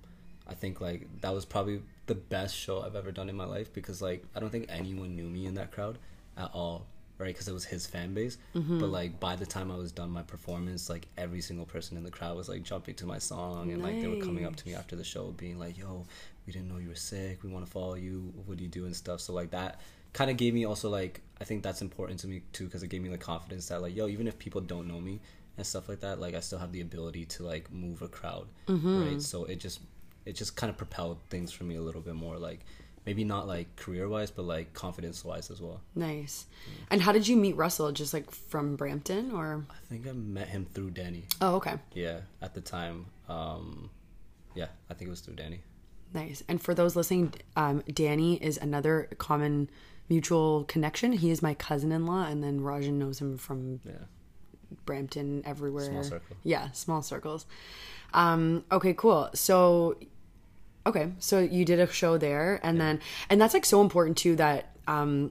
[0.48, 3.72] I think like that was probably the best show I've ever done in my life
[3.74, 5.98] because like I don't think anyone knew me in that crowd
[6.38, 6.86] at all.
[7.18, 8.38] Right, because it was his fan base.
[8.54, 8.78] Mm-hmm.
[8.78, 12.04] But like by the time I was done my performance, like every single person in
[12.04, 14.66] the crowd was like jumping to my song, and like they were coming up to
[14.68, 16.06] me after the show, being like, "Yo,
[16.46, 17.42] we didn't know you were sick.
[17.42, 18.32] We want to follow you.
[18.46, 19.80] What do you do and stuff?" So like that
[20.12, 22.88] kind of gave me also like I think that's important to me too because it
[22.88, 25.20] gave me the confidence that like, yo, even if people don't know me
[25.56, 28.46] and stuff like that, like I still have the ability to like move a crowd,
[28.66, 29.04] mm-hmm.
[29.04, 29.22] right?
[29.22, 29.80] So it just
[30.24, 32.38] it just kind of propelled things for me a little bit more.
[32.38, 32.60] Like
[33.08, 35.80] maybe not like career wise, but like confidence wise as well.
[35.94, 36.44] Nice.
[36.90, 37.90] And how did you meet Russell?
[37.90, 39.64] Just like from Brampton or?
[39.70, 41.22] I think I met him through Danny.
[41.40, 41.76] Oh, okay.
[41.94, 43.06] Yeah, at the time.
[43.26, 43.88] Um,
[44.54, 45.60] yeah, I think it was through Danny.
[46.12, 46.42] Nice.
[46.48, 49.70] And for those listening, um, Danny is another common
[50.10, 51.12] mutual connection.
[51.12, 54.04] He is my cousin-in-law, and then Rajan knows him from Yeah.
[54.84, 55.86] Brampton, everywhere.
[55.86, 56.36] Small circle.
[56.44, 57.46] Yeah, small circles.
[58.12, 59.30] Um, okay, cool.
[59.32, 59.96] So,
[60.86, 64.36] okay, so you did a show there, and then, and that's like so important too
[64.36, 65.30] that, um,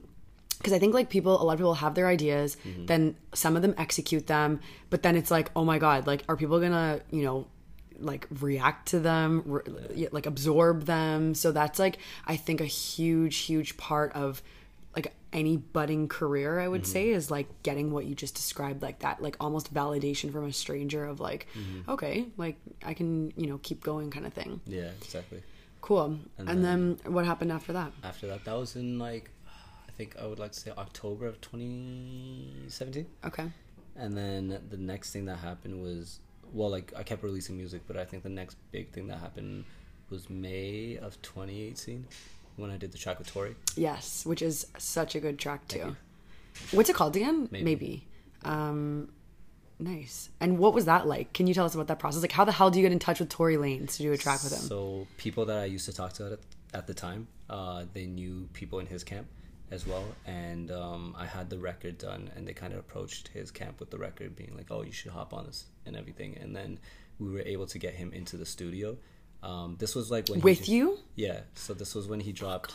[0.58, 2.86] because I think like people, a lot of people have their ideas, Mm-hmm.
[2.86, 6.36] then some of them execute them, but then it's like, oh my god, like, are
[6.36, 7.46] people gonna, you know,
[8.00, 11.34] like react to them, re- like absorb them?
[11.34, 14.42] So that's like, I think a huge, huge part of
[14.96, 16.92] like any budding career i would Mm-hmm.
[16.92, 20.52] say is like getting what you just described like that like almost validation from a
[20.52, 21.90] stranger of like Mm-hmm.
[21.90, 25.42] okay like i can you know keep going kind of thing Yeah, exactly.
[25.80, 29.30] cool and, then, what happened after that After that, that was in like,
[29.88, 33.06] I think I would like to say October of 2017.
[33.26, 33.50] okay
[33.96, 36.20] And then the next thing that happened was,
[36.52, 39.64] well, like I kept releasing music, but I think the next big thing that happened
[40.10, 42.06] was May of 2018
[42.58, 43.54] when I did the track with Tory.
[43.76, 45.96] yes which is such a good track too.
[46.72, 47.48] what's it called again?
[47.50, 47.64] Maybe.
[47.64, 48.06] maybe.
[48.44, 49.08] Um
[49.80, 50.28] nice.
[50.40, 51.32] And what was that like?
[51.32, 52.22] Can you tell us about that process?
[52.22, 54.16] Like how the hell do you get in touch with Tory Lanez to do a
[54.16, 54.60] track with him?
[54.60, 56.38] So people that I used to talk to at,
[56.74, 59.28] at the time, uh, they knew people in his camp
[59.70, 63.50] as well, and um, I had the record done, and they kind of approached his
[63.50, 66.56] camp with the record, being like, "Oh, you should hop on this and everything," and
[66.56, 66.78] then
[67.18, 68.96] we were able to get him into the studio.
[69.42, 71.40] Um, this was like when with just- you yeah.
[71.54, 72.74] So this was when he dropped.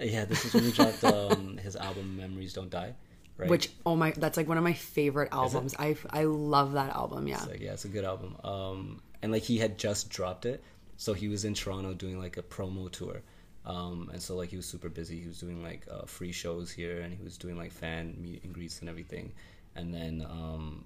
[0.00, 2.94] Yeah, this is when he dropped um, his album "Memories Don't Die."
[3.38, 3.48] Right.
[3.48, 7.26] which oh my that's like one of my favorite albums i i love that album
[7.26, 8.36] yeah It's like yeah, it's a good album.
[8.44, 10.62] Um, and like he had just dropped it,
[10.98, 13.22] so he was in Toronto doing like a promo tour.
[13.64, 15.18] Um, and so like he was super busy.
[15.20, 18.44] He was doing like uh, free shows here, and he was doing like fan meet
[18.44, 19.32] and greets and everything.
[19.76, 20.84] And then um,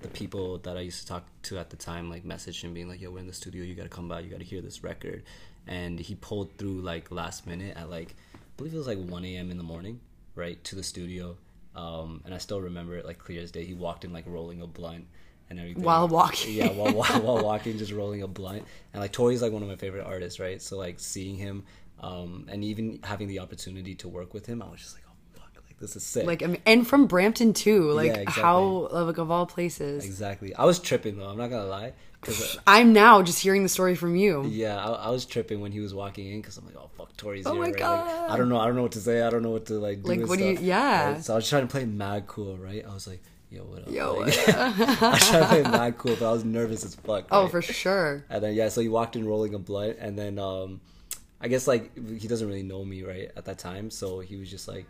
[0.00, 2.88] the people that I used to talk to at the time like messaged him being
[2.88, 3.62] like, "Yo, we're in the studio.
[3.64, 4.20] You gotta come by.
[4.20, 5.22] You gotta hear this record."
[5.66, 9.24] And he pulled through like last minute at like I believe it was like 1
[9.24, 9.50] a.m.
[9.50, 10.00] in the morning,
[10.34, 11.36] right to the studio.
[11.76, 13.64] Um, and I still remember it like clear as day.
[13.64, 15.06] He walked in like rolling a blunt
[15.48, 16.54] and everything While walking.
[16.54, 18.64] yeah, while, while while walking, just rolling a blunt.
[18.92, 20.60] And like Tory's like one of my favorite artists, right?
[20.60, 21.64] So like seeing him,
[22.00, 25.07] um, and even having the opportunity to work with him, I was just like, like
[25.80, 26.26] this is sick.
[26.26, 27.90] like I mean, and from Brampton too.
[27.92, 28.42] Like Yeah, exactly.
[28.42, 30.04] how like of all places.
[30.04, 30.54] exactly.
[30.54, 31.26] I was tripping though.
[31.28, 34.44] I'm not gonna lie, because I'm now just hearing the story from you.
[34.46, 37.16] yeah, I, I was tripping when he was walking in because I'm like, oh fuck,
[37.16, 37.60] Tory's Oh here.
[37.60, 37.72] my right?
[37.74, 38.30] Like, God.
[38.30, 38.58] I don't know.
[38.58, 39.22] I don't know what to say.
[39.22, 40.08] I don't know what to like do.
[40.14, 41.12] Like, what do you- yeah.
[41.12, 41.24] right?
[41.24, 42.84] So I was trying to play mad cool, right?
[42.84, 43.90] I was like, yo, what up?
[43.90, 47.26] Yo, Like, I was trying to play mad cool, but I was nervous as fuck.
[47.30, 48.24] Oh, for sure.
[48.28, 50.80] And then yeah, so he walked in rolling a blunt, and then um,
[51.40, 54.50] I guess like he doesn't really know me right at that time, so he was
[54.50, 54.86] just like,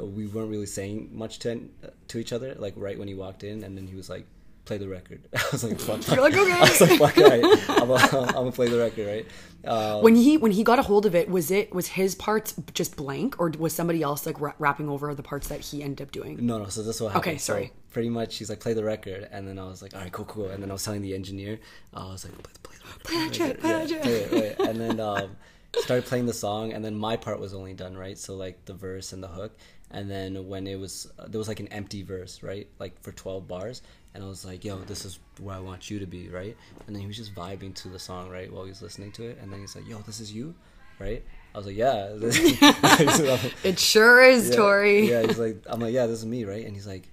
[0.00, 1.60] we weren't really saying much to
[2.08, 4.26] to each other like right when he walked in, and then he was like,
[4.64, 5.20] play the record.
[5.36, 6.06] I was like, fuck.
[6.08, 6.52] You're like, okay.
[6.56, 7.44] I was like, fuck, right.
[7.68, 7.96] I'm gonna
[8.28, 9.26] I'm gonna play the record, right?
[9.66, 12.54] Um, When he when he got a hold of it, was it was his parts
[12.74, 16.06] just blank, or was somebody else like ra- rapping over the parts that he ended
[16.06, 16.44] up doing?
[16.44, 16.66] No, no.
[16.68, 17.28] So this is what happened.
[17.32, 17.66] Okay, sorry.
[17.66, 20.10] So pretty much, he's like, play the record, and then I was like, all right,
[20.12, 20.48] cool, cool.
[20.48, 21.60] And then I was telling the engineer,
[21.94, 24.02] uh, I was like, play, play the record, Play that shit, play that shit.
[24.02, 24.60] play it, play it.
[24.68, 25.36] And then um,
[25.76, 28.18] started playing the song, and then my part was only done right.
[28.18, 29.56] So like the verse and the hook,
[29.94, 33.12] and then when it was uh, there was like an empty verse, right, like for
[33.12, 33.82] twelve bars.
[34.12, 36.94] And I was like, "Yo, this is where I want you to be, right?" And
[36.94, 39.38] then he was just vibing to the song, right, while he was listening to it.
[39.40, 40.54] And then he's like, "Yo, this is you,
[41.00, 42.10] right?" I was like, "Yeah."
[43.64, 45.10] It sure is, yeah, Tory.
[45.10, 46.64] Yeah, he's like, I'm like, yeah, this is me, right?
[46.64, 47.08] And he's like,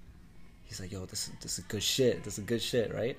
[0.64, 2.24] he's like, yo, this is this is good shit.
[2.24, 3.18] This is good shit, right?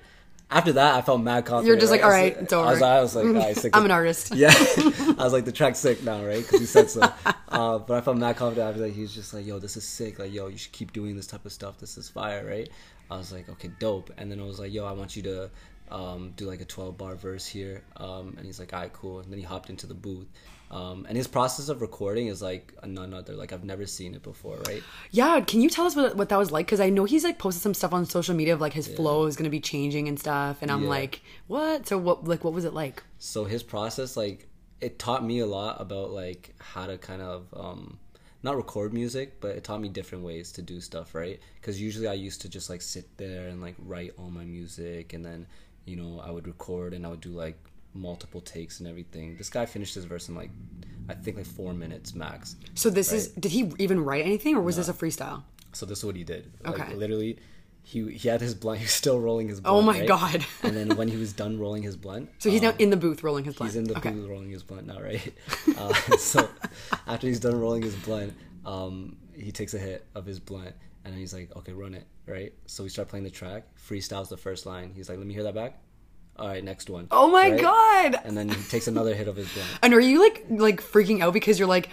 [0.53, 1.67] After that, I felt mad confident.
[1.67, 2.37] You're just like, right?
[2.37, 2.81] I all right, I was.
[2.83, 4.35] I was like, all right, sick I'm an artist.
[4.35, 6.43] Yeah, I was like, the track's sick now, right?
[6.43, 7.01] Because he said so.
[7.49, 8.91] uh, but I felt mad confident after that.
[8.91, 10.19] He was just like, yo, this is sick.
[10.19, 11.79] Like, yo, you should keep doing this type of stuff.
[11.79, 12.69] This is fire, right?
[13.09, 14.11] I was like, okay, dope.
[14.17, 15.49] And then I was like, yo, I want you to
[15.89, 17.83] um, do like a 12 bar verse here.
[17.97, 19.19] Um, and he's like, all right, cool.
[19.19, 20.27] And then he hopped into the booth.
[20.73, 23.33] Um, and his process of recording is like none other.
[23.33, 24.81] Like I've never seen it before, right?
[25.11, 26.65] Yeah, can you tell us what, what that was like?
[26.65, 29.25] Because I know he's like posted some stuff on social media of like his flow
[29.25, 30.89] is gonna be changing and stuff, and I'm Yeah.
[30.89, 31.87] like, what?
[31.87, 32.25] So what?
[32.27, 33.03] Like, what was it like?
[33.19, 34.47] so his process like
[34.81, 37.97] it taught me a lot about like how to kind of um
[38.41, 42.05] not record music but it taught me different ways to do stuff right because usually
[42.09, 45.47] i used to just like sit there and like write all my music and then
[45.85, 47.57] you know i would record and i would do like
[47.93, 50.49] multiple takes and everything this guy finished his verse in like
[51.09, 54.61] i think like four minutes max So this is did he even write anything or
[54.61, 55.43] was this a freestyle?
[55.73, 56.93] so this is what he did like Okay.
[56.95, 57.37] literally
[57.85, 58.79] he he had his blunt.
[58.83, 59.75] He was still rolling his blunt.
[59.77, 60.07] Oh my right?
[60.07, 60.45] God.
[60.63, 62.95] and then when he was done rolling his blunt, So he's um, now in the
[62.95, 63.73] booth rolling his blunt.
[63.73, 64.11] He's in the okay.
[64.11, 65.33] booth rolling his blunt now, right?
[65.77, 66.47] Uh, so
[67.07, 68.33] after he's done rolling his blunt,
[68.65, 72.05] um, he takes a hit of his blunt, and then he's like, "Okay, run it."
[72.25, 72.53] Right?
[72.67, 73.63] So we start playing the track.
[73.75, 74.93] Freestyles the first line.
[74.95, 75.77] He's like, "Let me hear that back."
[76.37, 77.07] All right, next one.
[77.11, 77.61] Oh my Right?
[77.61, 78.15] god!
[78.25, 79.69] And then he takes another hit of his blunt.
[79.83, 81.89] And are you like like freaking out because you're like,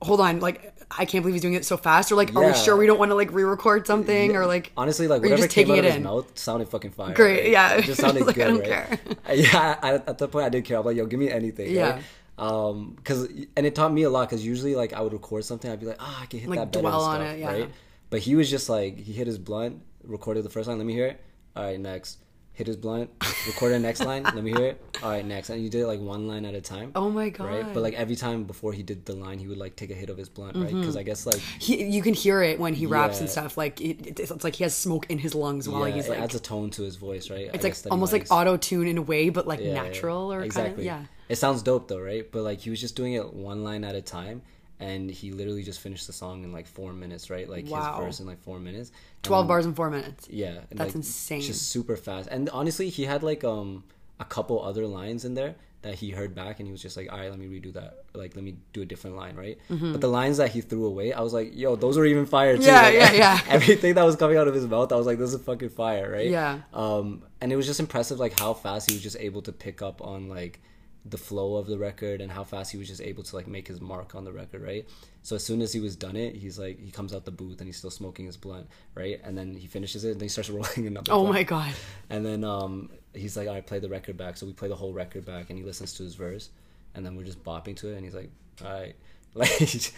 [0.00, 2.54] hold on, like I can't believe he's doing it so fast, or like, are we
[2.54, 5.66] sure we don't want to like re-record something, or like Honestly, like whatever just came
[5.66, 6.02] taking out of his in.
[6.04, 7.14] mouth sounded fucking fire.
[7.14, 7.50] Great, right?
[7.50, 7.74] yeah.
[7.74, 8.68] It just sounded Like, I good, don't right?
[8.68, 8.98] care.
[9.36, 10.78] Yeah, I, at that point I did care.
[10.78, 11.70] I'm like, yo, give me anything.
[11.70, 12.00] Yeah.
[12.38, 14.28] Um, because and it taught me a lot.
[14.28, 16.58] Because usually, like, I would record something, I'd be like, ah, I can hit Like,
[16.58, 16.82] that better.
[16.82, 17.50] dwell on it, yeah.
[17.52, 17.70] Right.
[18.10, 20.78] But he was just like, he hit his blunt, recorded the first line.
[20.78, 21.20] Let me hear it.
[21.56, 22.18] All right, next.
[22.54, 23.10] Hit his blunt,
[23.48, 24.22] record the next line.
[24.22, 24.96] Let me hear it.
[25.02, 25.50] All right, next.
[25.50, 26.92] And you did it like one line at a time.
[26.94, 29.58] oh my god, Right, but like every time before he did the line, he would
[29.58, 30.66] like take a hit of his blunt, right?
[30.66, 30.80] Mm-hmm.
[30.80, 33.56] Because I guess like he, you can hear it when he raps and stuff.
[33.58, 36.10] Like it, it's, it's like he has smoke in his lungs while yeah, he's it
[36.10, 37.50] like adds a tone to his voice, right?
[37.52, 40.86] it's like almost like auto tune in a way, but like natural or exactly.
[40.86, 41.06] kind of yeah.
[41.28, 42.30] It sounds dope though, right?
[42.30, 44.42] But like he was just doing it one line at a time,
[44.88, 47.48] and he literally just finished the song in like four minutes, right?
[47.56, 47.80] Like Wow.
[47.96, 48.88] his verse in like four minutes.
[49.22, 50.22] Twelve bars in four minutes.
[50.42, 51.40] Yeah, and, That's like, insane.
[51.52, 53.84] Just super fast, and honestly, he had like um
[54.20, 57.08] a couple other lines in there that he heard back, and he was just like,
[57.12, 58.04] "All right, let me redo that.
[58.14, 61.12] Like, let me do a different line, right?" But the lines that he threw away,
[61.12, 62.94] I was like, "Yo, those were even fire too." Mm-hmm.
[62.94, 63.40] Yeah, Like, yeah, yeah.
[63.56, 66.06] Everything that was coming out of his mouth, I was like, "This is fucking fire,"
[66.18, 66.30] right?
[66.30, 66.60] Yeah.
[66.72, 69.82] Um, and it was just impressive, like how fast he was just able to pick
[69.82, 70.60] up on like
[71.06, 73.68] the flow of the record and how fast he was just able to like make
[73.68, 74.88] his mark on the record, right?
[75.22, 77.58] So as soon as he was done it, he's like he comes out the booth
[77.58, 79.20] and he's still smoking his blunt, right?
[79.22, 81.12] And then he finishes it and then he starts rolling another.
[81.12, 81.34] Oh blunt.
[81.34, 81.72] my god.
[82.10, 84.36] And then um he's like, I play the record back.
[84.36, 86.50] So we play the whole record back and he listens to his verse
[86.94, 88.30] and then we're just bopping to it and he's like,
[88.64, 88.96] All right.
[89.36, 89.92] Like he's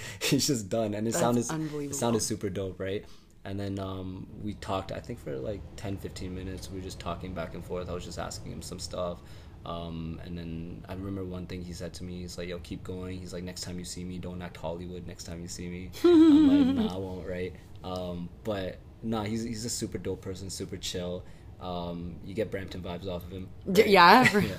[0.46, 0.94] just done.
[0.94, 1.90] And it That's sounded unbelievable.
[1.90, 3.04] it sounded super dope, right?
[3.44, 6.98] And then um, we talked, I think for like 10, 15 minutes, we were just
[6.98, 7.88] talking back and forth.
[7.88, 9.20] I was just asking him some stuff.
[9.66, 12.20] Um, and then I remember one thing he said to me.
[12.20, 15.06] He's like, "Yo, keep going." He's like, "Next time you see me, don't act Hollywood.
[15.08, 17.52] Next time you see me." I'm like, "Nah, I won't." Right?
[17.82, 21.24] Um, but nah, he's he's a super dope person, super chill.
[21.60, 23.48] Um, you get Brampton vibes off of him.
[23.70, 24.30] D- yeah?
[24.40, 24.54] yeah.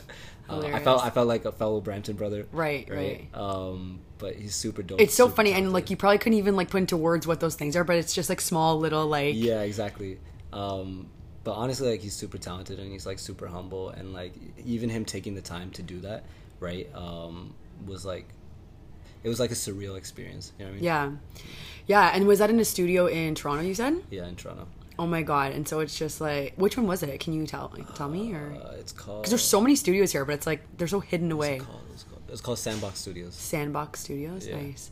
[0.50, 2.46] Uh, I felt I felt like a fellow Brampton brother.
[2.52, 3.28] Right, Right.
[3.34, 5.00] Um, but he's super dope.
[5.00, 7.56] It's so funny, and like you probably couldn't even like put into words what those
[7.56, 10.20] things are, but it's just like small little like Yeah, exactly.
[10.52, 11.10] Um,
[11.48, 14.34] but honestly, like he's super talented and he's like super humble, and like
[14.66, 16.26] even him taking the time to do that,
[16.60, 17.54] right, um,
[17.86, 18.26] was like
[19.24, 20.52] it was like a surreal experience.
[20.60, 20.84] You know what I mean?
[20.84, 21.12] yeah,
[21.86, 22.12] yeah.
[22.14, 23.64] And was that in a studio in Toronto?
[23.64, 24.04] You said.
[24.10, 24.68] Yeah, in Toronto.
[25.00, 25.54] Oh my god!
[25.54, 27.18] And so it's just like, which one was it?
[27.22, 28.54] Can you tell like, tell me or?
[28.62, 29.22] Uh, it's called.
[29.22, 31.56] Because there's so many studios here, but it's like they're so hidden away.
[31.56, 31.80] it called?
[31.94, 33.36] It's called, it's called Sandbox Studios.
[33.36, 34.58] Sandbox Studios, Yeah.
[34.62, 34.92] nice.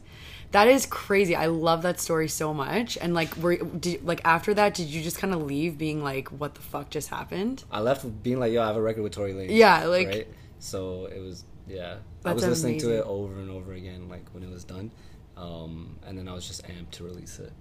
[0.51, 1.35] That is crazy.
[1.35, 2.97] I love that story so much.
[2.99, 6.29] And like, were did like after that, did you just kind of leave, being like,
[6.29, 7.63] "What the fuck just happened"?
[7.71, 10.27] I left being like, "Yo, I have a record with Tory Lanez." Yeah, like- right.
[10.59, 11.97] So it was yeah.
[12.23, 14.91] I was listening to it over and over again, like when it was done,
[15.37, 17.51] um, and then I was just amped to release it.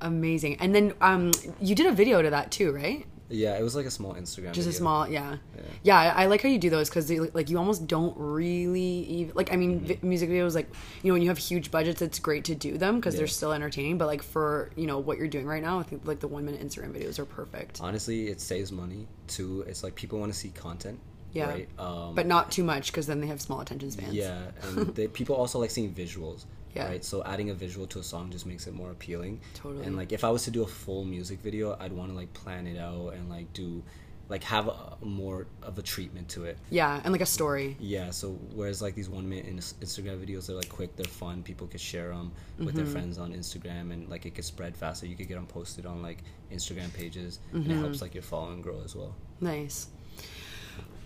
[0.00, 0.56] Amazing.
[0.60, 3.06] And then um, you did a video to that too, right?
[3.30, 4.52] Yeah, it was like a small Instagram.
[4.52, 5.38] Just a small, yeah,
[5.82, 5.98] yeah.
[5.98, 9.52] I, I like how you do those because like you almost don't really even like.
[9.52, 9.86] I mean, Mm-hmm.
[9.86, 10.68] vi- music videos like
[11.02, 13.52] you know when you have huge budgets, it's great to do them because they're still
[13.52, 13.96] entertaining.
[13.98, 16.44] But like for you know what you're doing right now, I think like the one
[16.44, 17.80] minute Instagram videos are perfect.
[17.80, 20.98] honestly it saves money too it's like people want to see content
[21.32, 24.12] Yeah, right um but not too much because then they have small attention spans.
[24.12, 26.88] yeah and they, people also like seeing visuals Yeah.
[26.88, 29.84] right so adding a visual to a song just makes it more appealing Totally.
[29.86, 32.32] and like if i was to do a full music video i'd want to like
[32.32, 33.82] plan it out and like do
[34.30, 37.76] like have a, more of a treatment to it yeah, and like a story.
[37.78, 41.66] yeah so whereas like these one minute instagram videos they're like quick they're fun people
[41.66, 42.76] could share them with Mm-hmm.
[42.78, 45.84] their friends on instagram and like it could spread faster you could get them posted
[45.84, 46.18] on like
[46.50, 47.72] instagram pages and Mm-hmm.
[47.72, 49.88] it helps like your following grow as well Nice.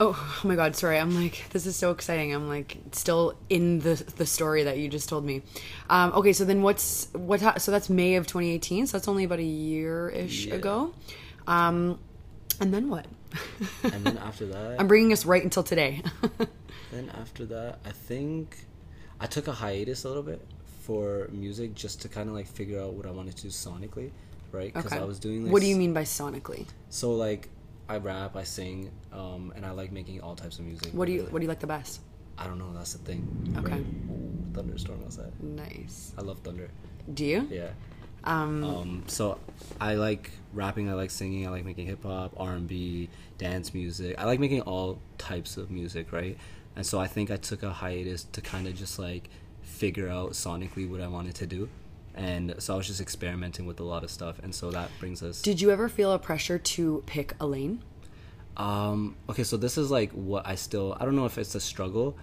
[0.00, 0.98] Oh, oh my god, sorry.
[0.98, 2.32] I'm like this is so exciting.
[2.34, 5.42] I'm like still in the the story that you just told me.
[5.90, 8.86] Um, okay, so then what's what ha- so that's May of 2018.
[8.86, 10.54] So that's only about a year ish Yeah.
[10.54, 10.94] ago.
[11.46, 11.98] Um,
[12.60, 13.06] and then what?
[13.82, 16.02] and then after that I'm bringing us right until today.
[16.90, 18.64] Then after that, I think
[19.20, 20.40] I took a hiatus a little bit
[20.82, 24.10] for music just to kind of like figure out what I wanted to do sonically,
[24.52, 24.72] right?
[24.72, 25.00] Because okay.
[25.00, 25.44] I was doing.
[25.44, 26.66] Like, what do you mean by sonically?
[26.88, 27.50] So like,
[27.88, 30.92] I rap, I sing, um, and I like making all types of music.
[30.92, 32.00] What do you what do you like the best?
[32.36, 32.72] I don't know.
[32.74, 33.54] That's the thing.
[33.58, 33.72] Okay.
[33.72, 33.84] right?
[34.54, 35.32] Thunderstorm outside.
[35.42, 36.12] Nice.
[36.18, 36.68] I love thunder.
[37.12, 37.48] Do you?
[37.50, 37.70] Yeah.
[38.24, 39.38] Um, Um, so
[39.80, 40.88] I like rapping.
[40.90, 41.46] I like singing.
[41.46, 44.16] I like making hip hop, R and B, dance music.
[44.18, 46.36] I like making all types of music, right?
[46.76, 49.30] And so I think I took a hiatus to kind of just like
[49.62, 51.68] figure out sonically what I wanted to do,
[52.18, 55.22] and so I was just experimenting with a lot of stuff, and so that brings
[55.22, 55.40] us.
[55.40, 57.82] Did you ever feel a pressure to pick a lane?
[58.56, 61.60] Um, okay, so this is like what I still I don't know if it's a
[61.60, 62.16] struggle,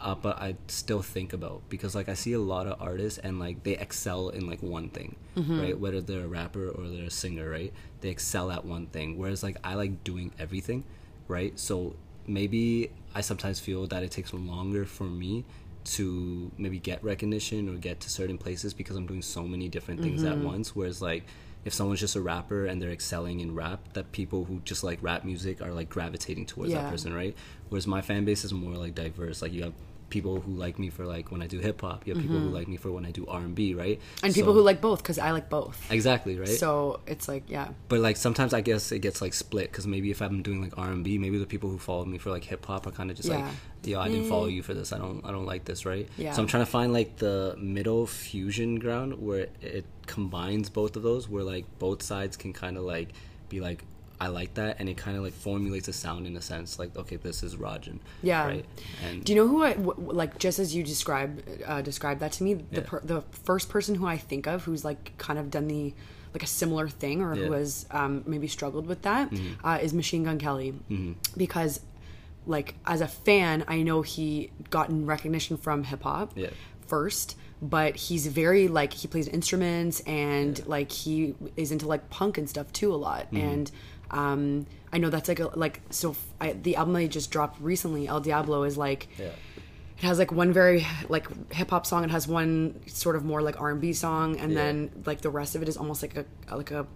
[0.00, 3.40] uh, but I still think about because like I see a lot of artists and
[3.40, 5.16] like they excel in like one thing,
[5.60, 5.78] right?
[5.78, 7.72] Whether they're a rapper or they're a singer, right?
[8.00, 9.18] They excel at one thing.
[9.18, 10.84] Whereas like I like doing everything,
[11.26, 11.58] right?
[11.58, 11.96] So
[12.28, 15.44] maybe I sometimes feel that it takes longer for me
[15.84, 20.00] to maybe get recognition or get to certain places because I'm doing so many different
[20.00, 20.44] things at mm-hmm.
[20.46, 20.76] once.
[20.76, 21.24] Whereas like
[21.64, 24.98] if someone's just a rapper and they're excelling in rap, that people who just like
[25.02, 26.82] rap music are like gravitating towards Yeah.
[26.82, 27.36] that person, right?
[27.68, 29.42] Whereas my fan base is more like diverse.
[29.42, 29.74] Like you have
[30.12, 32.06] people who like me for like when I do hip hop.
[32.06, 33.98] You have people who like me for when I do R and B, right?
[33.98, 34.26] Mm-hmm.
[34.26, 35.90] And people who like both, because I like both.
[35.90, 36.48] exactly right.
[36.48, 37.68] So it's like, yeah.
[37.88, 40.76] but like sometimes I guess it gets like split because maybe if I'm doing like
[40.76, 43.10] R and B, maybe the people who follow me for like hip hop are kind
[43.10, 43.36] of just Yeah.
[43.36, 43.44] Mm.
[43.46, 43.54] like,
[43.84, 44.92] yo, I didn't follow you for this.
[44.92, 46.06] I don't, I don't like this, right?
[46.18, 46.34] Yeah.
[46.34, 51.02] So I'm trying to find like the middle fusion ground where it combines both of
[51.02, 53.08] those, where like both sides can kind of like
[53.48, 53.82] be like,
[54.24, 56.96] I like that, and it kind of like formulates a sound in a sense, like
[57.02, 58.46] okay, this is Rajan, Yeah.
[58.46, 58.66] right?
[59.04, 60.32] And Do you know who I w- like?
[60.38, 62.90] Just as you described uh, described that to me, the Yeah.
[62.90, 63.20] per- the
[63.50, 65.84] first person who I think of who's like kind of done the
[66.34, 69.66] like a similar thing or who has um, maybe struggled with that Mm-hmm.
[69.66, 70.72] uh, is Machine Gun Kelly,
[71.36, 71.80] because
[72.46, 76.50] like as a fan, I know he gotten recognition from hip hop Yeah.
[76.86, 77.36] first.
[77.64, 82.48] But he's very like he plays instruments and like he is into like punk and
[82.50, 83.26] stuff too a lot.
[83.26, 83.36] Mm-hmm.
[83.36, 83.70] And
[84.12, 86.10] um, I know that's like a, like so.
[86.10, 89.26] f- I, the album I just dropped recently, El Diablo, is like yeah,
[89.98, 92.04] it has like one very like hip hop song.
[92.04, 94.58] It has one sort of more like R and B song, and Yeah.
[94.58, 96.86] then like the rest of it is almost like a like a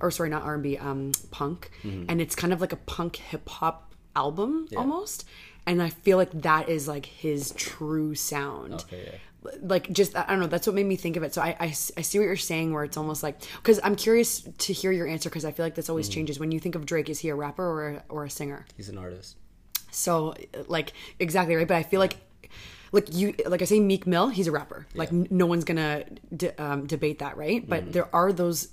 [0.00, 3.16] or sorry, not R and B, um, punk, and it's kind of like a punk
[3.16, 5.24] hip hop album almost.
[5.66, 9.18] And I feel like that is like his true sound okay, yeah.
[9.60, 10.46] Like just I don't know.
[10.46, 11.34] That's what made me think of it.
[11.34, 11.70] So I I, I
[12.02, 15.28] see what you're saying, where it's almost like because I'm curious to hear your answer
[15.28, 17.08] because I feel like this always changes when you think of Drake.
[17.10, 18.64] Is he a rapper or a, or a singer?
[18.76, 19.36] He's an artist.
[19.90, 20.34] So
[20.66, 21.68] like exactly right.
[21.68, 22.16] But I feel like
[22.92, 24.86] like you like I say Meek Mill, he's a rapper.
[24.94, 27.66] Like no one's gonna de- um, debate that, right?
[27.68, 28.68] But there are those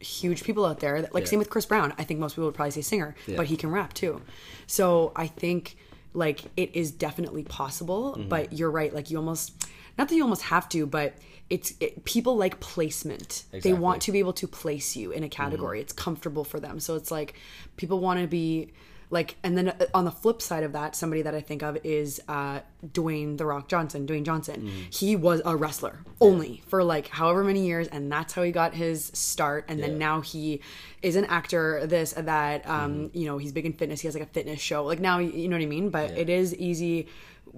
[0.00, 1.30] huge people out there that like Yeah.
[1.30, 1.92] same with Chris Brown.
[1.98, 3.36] I think most people would probably say singer, Yeah.
[3.36, 4.22] but he can rap too.
[4.66, 5.76] So I think
[6.14, 8.28] like it is definitely possible, Mm-hmm.
[8.28, 8.94] but you're right.
[8.94, 9.52] Like you almost
[9.98, 11.14] not that you almost have to, but
[11.48, 13.44] it's it, people like placement.
[13.52, 15.80] They want to be able to place you in a category.
[15.80, 16.80] It's comfortable for them.
[16.80, 17.34] So it's like
[17.76, 18.72] people want to be
[19.08, 21.78] like, and then uh, on the flip side of that, somebody that I think of
[21.84, 24.06] is uh, Dwayne the Rock Johnson.
[24.06, 24.68] Dwayne Johnson.
[24.90, 28.74] He was a wrestler only for like however many years, and that's how he got
[28.74, 29.66] his start.
[29.68, 30.60] And then now he
[31.02, 31.86] is an actor.
[31.86, 32.68] This that.
[32.68, 34.00] Um, You know, he's big in fitness.
[34.00, 34.84] He has like a fitness show.
[34.84, 35.90] Like now, you know what I mean.
[35.90, 37.06] But it is easy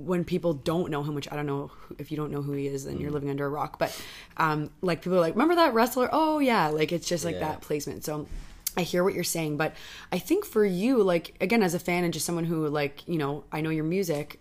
[0.00, 2.68] when people don't know him, which I don't know if you don't know who he
[2.68, 3.78] is, then you're living under a rock.
[3.80, 4.00] But
[4.36, 6.08] um, like people are like, remember that wrestler?
[6.12, 7.40] Oh yeah, like it's just like Yeah.
[7.48, 8.04] that placement.
[8.04, 8.28] So
[8.76, 9.74] I hear what you're saying, but
[10.12, 13.18] I think for you, like again, as a fan and just someone who like you
[13.18, 14.38] know, I know your music.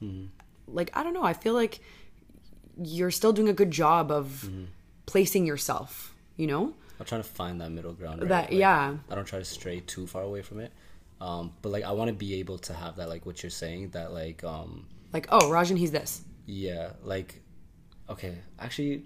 [0.68, 1.80] Like I don't know, I feel like
[2.82, 4.48] you're still doing a good job of
[5.08, 6.14] placing yourself.
[6.36, 8.22] You know, I'm trying to find that middle ground.
[8.22, 8.30] Right?
[8.30, 8.96] That- Like, yeah.
[9.10, 10.72] I don't try to stray too far away from it.
[11.20, 13.90] Um, but like I want to be able to have that, like what you're saying,
[13.90, 14.86] that like um,
[15.18, 16.22] like oh Rajan, he's this.
[16.46, 17.42] yeah, like
[18.10, 19.04] okay, actually,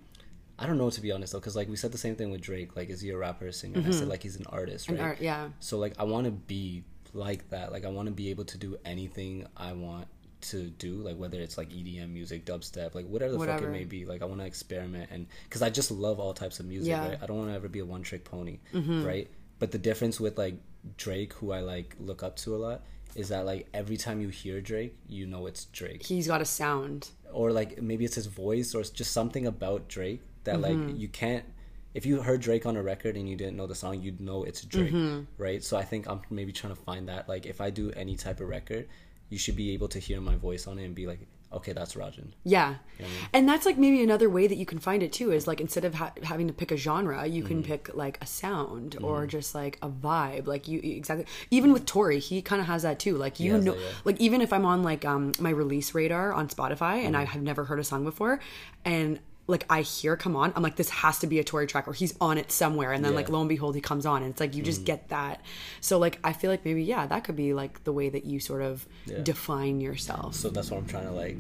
[0.60, 2.42] I don't know to be honest though, because like we said the same thing with
[2.42, 2.76] Drake.
[2.76, 3.78] Like, is he a rapper or singer?
[3.78, 4.10] And I said mm-hmm.
[4.10, 5.00] like he's an artist, right?
[5.00, 5.50] art- yeah.
[5.60, 6.84] So like I want to be
[7.14, 7.72] like that.
[7.72, 10.08] Like I want to be able to do anything I want
[10.42, 10.96] to do.
[10.96, 14.06] Like whether it's like EDM music, dubstep, like whatever the fuck it may be.
[14.06, 16.90] Like I want to experiment and because I just love all types of music.
[16.90, 17.08] Yeah.
[17.08, 17.20] Right?
[17.22, 19.06] I don't want to ever be a one trick pony, mm-hmm.
[19.06, 19.30] right?
[19.60, 20.56] But the difference with like
[20.98, 22.82] Drake, who I like look up to a lot,
[23.16, 26.46] is that like every time you hear Drake, you know it's Drake He's got a
[26.46, 27.10] sound.
[27.32, 30.88] or like maybe it's his voice or it's just something about Drake that Mm-hmm.
[30.90, 31.46] like you can't
[31.94, 34.44] if you heard Drake on a record and you didn't know the song you'd know
[34.44, 35.24] it's Drake Mm-hmm.
[35.38, 38.16] right so I think I'm maybe trying to find that like if I do any
[38.16, 38.88] type of record
[39.30, 41.20] you should be able to hear my voice on it and be like
[41.54, 42.76] okay that's Rajan Yeah.
[43.34, 45.86] And that's like maybe another way that you can find it too is like instead
[45.86, 47.48] of ha- having to pick a genre, you Mm-hmm.
[47.48, 50.46] can pick like a sound or just like a vibe.
[50.46, 53.18] Like you exactly even with Tory, he kind of has that too.
[53.18, 53.88] Like you know that, yeah.
[54.06, 57.32] like even if I'm on like um my release radar on Spotify and I Mm-hmm.
[57.34, 58.40] have never heard a song before
[58.86, 59.20] and
[59.52, 61.94] like I hear come on, I'm like this has to be a Tory track or
[61.94, 63.18] he's on it somewhere and then Yeah.
[63.18, 65.42] Like lo and behold he comes on and it's like you just get that.
[65.82, 68.40] So like I feel like maybe yeah, that could be like the way that you
[68.40, 68.88] sort of
[69.24, 70.36] define yourself.
[70.36, 71.38] so that's what I'm trying to like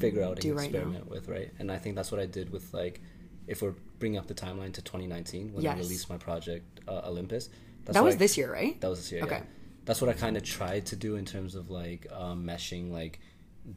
[0.00, 0.78] figure out and Do right now.
[0.78, 3.00] experiment with right and I think that's what I did with like
[3.46, 7.48] if we're bringing up the timeline to 2019 when I released my project uh, Olympus
[7.84, 8.80] that's That was I- this year, right?
[8.80, 9.22] That was this year.
[9.24, 9.36] Okay.
[9.36, 9.42] Yeah.
[9.84, 13.20] That's what I kind of tried to do in terms of like um, meshing like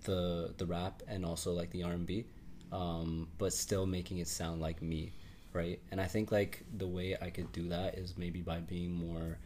[0.06, 2.26] the the rap and also like the R and B,
[2.72, 5.14] um, but still making it sound like me.
[5.54, 5.80] right?
[5.92, 9.38] And I think like the way I could do that is maybe by being more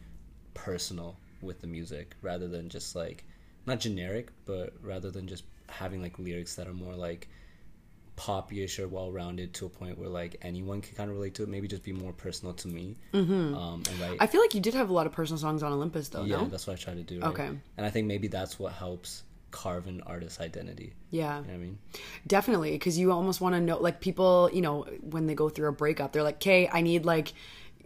[0.54, 3.24] personal with the music rather than just like
[3.66, 7.28] not generic, but rather than just having like lyrics that are more like
[8.16, 11.42] poppyish or well rounded to a point where like anyone can kind of relate to
[11.42, 11.48] it.
[11.48, 12.96] Maybe just be more personal to me.
[13.12, 13.54] Mm-hmm.
[13.54, 14.16] Um, and.
[14.20, 16.24] I feel like you did have a lot of personal songs on Olympus, though.
[16.24, 16.46] yeah, no?
[16.46, 17.20] that's what I try to do.
[17.20, 17.30] Right?
[17.30, 17.50] Okay.
[17.76, 19.22] And I think maybe that's what helps
[19.52, 20.94] carve an artist's identity.
[21.10, 21.36] Yeah.
[21.38, 21.78] You know what I mean?
[22.26, 25.68] Definitely, because you almost want to know, like people, you know, when they go through
[25.68, 27.32] a breakup, they're like, "Okay, I need like,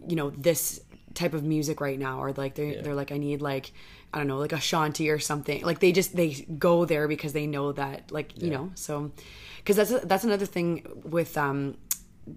[0.07, 0.81] you know, this
[1.13, 2.81] type of music right now," or like they Yeah.
[2.81, 3.71] they're like, "I need like,
[4.13, 7.33] I don't know, like a shanty or something." Like they just they go there because
[7.33, 9.11] they know that, like you know, so
[9.57, 11.75] because that's that's another thing with um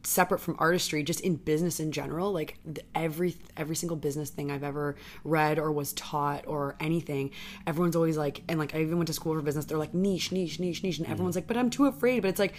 [0.05, 2.59] separate from artistry just in business in general like
[2.95, 7.31] every every single business thing i've ever read or was taught or anything
[7.67, 10.33] everyone's always like and like i even went to school for business they're like niche
[10.33, 11.13] niche niche niche and mm-hmm.
[11.13, 12.55] everyone's like but i'm too afraid but it's like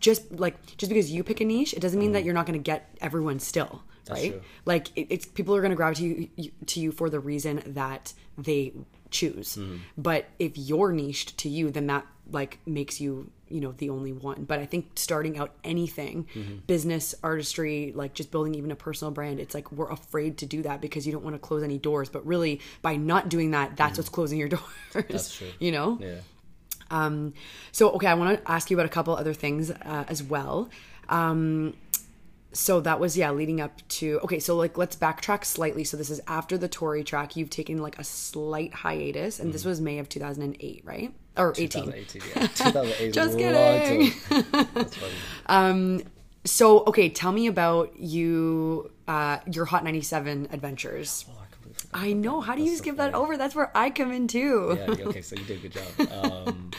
[0.00, 2.26] just like just because you pick a niche it doesn't mean that mm-hmm.
[2.26, 4.32] you're not going to get everyone still right?
[4.32, 4.40] true.
[4.64, 8.12] like it, it's people are going to gravitate you, to you for the reason that
[8.36, 8.72] they
[9.10, 9.56] choose.
[9.56, 9.76] Mm-hmm.
[9.98, 14.12] But if you're niched to you then that like makes you you know the only
[14.12, 16.26] one but i think starting out anything
[16.66, 20.62] business artistry like just building even a personal brand it's like we're afraid to do
[20.62, 23.76] that because you don't want to close any doors but really by not doing that
[23.76, 25.48] that's what's closing your doors That's true.
[25.58, 26.16] you know Yeah.
[26.90, 27.34] um,
[27.72, 30.68] so okay, I want to ask you about a couple other things uh, as well.
[31.08, 31.74] Um,
[32.52, 34.40] so that was yeah, leading up to okay.
[34.40, 35.84] So like let's backtrack slightly.
[35.84, 37.36] So this is after the Tory track.
[37.36, 39.52] You've taken like a slight hiatus, and Mm.
[39.52, 41.14] this was May of two thousand and eight, right?
[41.36, 41.84] Or eighteen.
[41.84, 42.46] 2018, yeah.
[42.54, 43.12] 2008.
[43.12, 44.12] Just kidding.
[44.74, 46.04] That's funny.
[46.44, 51.26] So okay, tell me about you, uh, your Hot ninety seven adventures.
[51.28, 51.46] Oh, I.
[51.92, 52.40] I know.
[52.40, 53.36] How do you That's so skip that over?
[53.36, 54.76] That's where I come in too.
[54.76, 56.46] Yeah, yeah, okay, so you did a good job.
[56.46, 56.70] Um,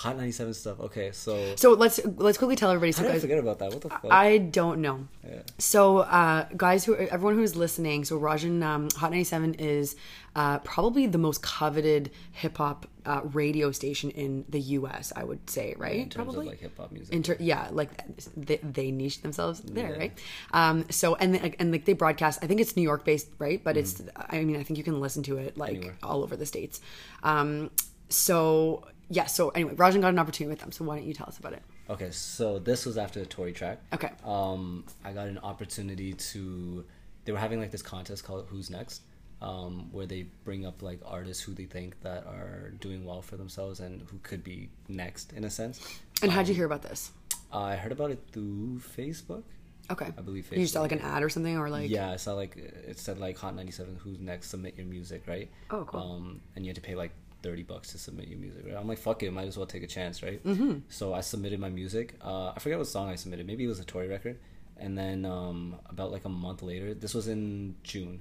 [0.00, 0.80] Hot 97 stuff.
[0.80, 2.92] Okay, so So let's let's quickly tell everybody.
[2.92, 3.70] So how did I guys, forget about that?
[3.70, 4.06] What the fuck?
[4.10, 5.06] I don't know.
[5.28, 5.42] Yeah.
[5.58, 9.96] So, uh, guys, who everyone who's listening, so Rajan um, Hot 97 is
[10.34, 15.12] uh, probably the most coveted hip hop uh, radio station in the U.S.
[15.14, 15.96] I would say, right?
[15.96, 16.46] in terms probably.
[16.46, 17.14] of like hip hop music.
[17.14, 17.90] Inter- yeah, like
[18.36, 19.98] they, they niche themselves there, Yeah.
[19.98, 20.18] right?
[20.52, 22.38] Um, so and and like they broadcast.
[22.42, 23.62] I think it's New York based, right?
[23.62, 24.00] But it's.
[24.16, 25.76] I mean, I think you can listen to it like.
[25.76, 25.96] Anywhere.
[26.02, 26.80] all over the states.
[27.22, 27.70] Um,
[28.08, 29.26] so yeah.
[29.26, 30.72] So anyway, Rajan got an opportunity with them.
[30.72, 31.62] So why don't you tell us about it?
[31.90, 33.80] Okay, so this was after the Tory track.
[33.92, 34.10] Okay.
[34.24, 36.84] Um, I got an opportunity to.
[37.24, 39.02] They were having like this contest called Who's Next,
[39.42, 43.36] um, where they bring up like artists who they think that are doing well for
[43.36, 45.80] themselves and who could be next in a sense.
[46.22, 47.10] And how'd you hear about this?
[47.52, 49.42] I heard about it through Facebook.
[49.90, 52.34] Okay, I believe you saw like an ad or something, or like yeah, I saw
[52.34, 55.50] like it said like Hot 97 Who's Next Submit Your Music, right?
[55.70, 56.00] Oh, cool.
[56.00, 57.10] Um, and you had to pay like
[57.42, 58.76] 30 bucks to submit your music, right?
[58.76, 60.42] I'm like, fuck it, might as well take a chance, right?
[60.44, 60.78] Mm-hmm.
[60.88, 62.14] So I submitted my music.
[62.22, 63.46] Uh, I forget what song I submitted.
[63.46, 64.38] Maybe it was a Tory record.
[64.76, 68.20] And then um, about like a month later, this was in June,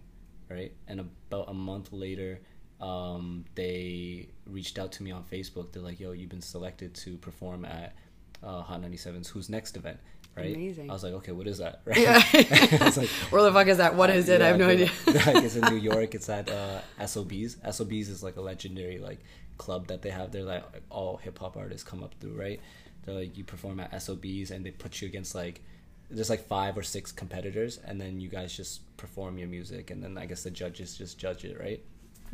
[0.49, 0.73] right?
[0.87, 2.41] And about a month later,
[2.81, 5.71] um, they reached out to me on Facebook.
[5.71, 7.95] They're like, yo, you've been selected to perform at
[8.43, 9.99] uh, Hot 97's Who's Next event.
[10.35, 10.55] Right?
[10.55, 10.89] Amazing.
[10.89, 11.81] I was like, okay, what is that?
[11.85, 11.97] Right?
[11.97, 12.21] Yeah.
[12.81, 13.95] I was like, Where the fuck is that?
[13.95, 14.41] What is it?
[14.41, 14.91] I have no yeah, idea.
[15.07, 16.15] Like it's in New York.
[16.15, 17.57] It's at uh, SOBs.
[17.69, 19.19] SOBs is like a legendary like
[19.57, 20.31] club that they have.
[20.31, 22.61] They're like all hip hop artists come up through, right?
[23.05, 25.61] They're like you perform at SOBs and they put you against like
[26.09, 30.01] there's like five or six competitors and then you guys just perform your music and
[30.03, 31.83] then I guess the judges just judge it, right?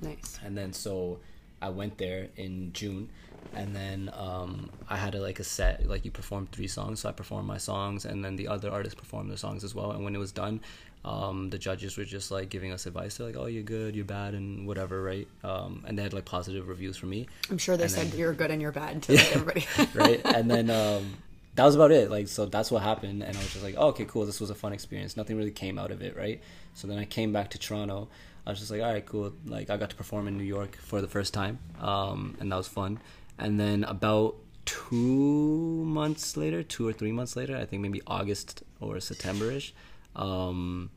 [0.01, 0.39] Nice.
[0.43, 1.19] and then so
[1.61, 3.09] I went there in June,
[3.53, 7.09] and then um, I had a, like a set like you performed three songs, so
[7.09, 9.91] I performed my songs, and then the other artists performed their songs as well.
[9.91, 10.61] And when it was done,
[11.03, 13.17] um, the judges were just like giving us advice.
[13.17, 16.25] They're like, "Oh, you're good, you're bad, and whatever, right?" Um, and they had like
[16.25, 19.03] positive reviews for me, I'm sure they And said then- you're good and you're bad
[19.03, 19.67] to like, everybody.
[19.93, 20.21] right?
[20.25, 21.13] And then um,
[21.55, 22.09] that was about it.
[22.09, 24.25] Like, so that's what happened, and I was just like, oh, okay, cool.
[24.25, 25.15] This was a fun experience.
[25.15, 26.41] Nothing really came out of it, right?
[26.73, 28.07] So then I came back to Toronto.
[28.47, 29.33] I was just like, all right, cool.
[29.45, 32.55] Like, I got to perform in New York for the first time, um, and that
[32.57, 32.99] was fun.
[33.37, 38.63] And then about two months later, two or three months later, I think maybe August
[38.79, 39.73] or September-ish.
[40.15, 40.89] Um,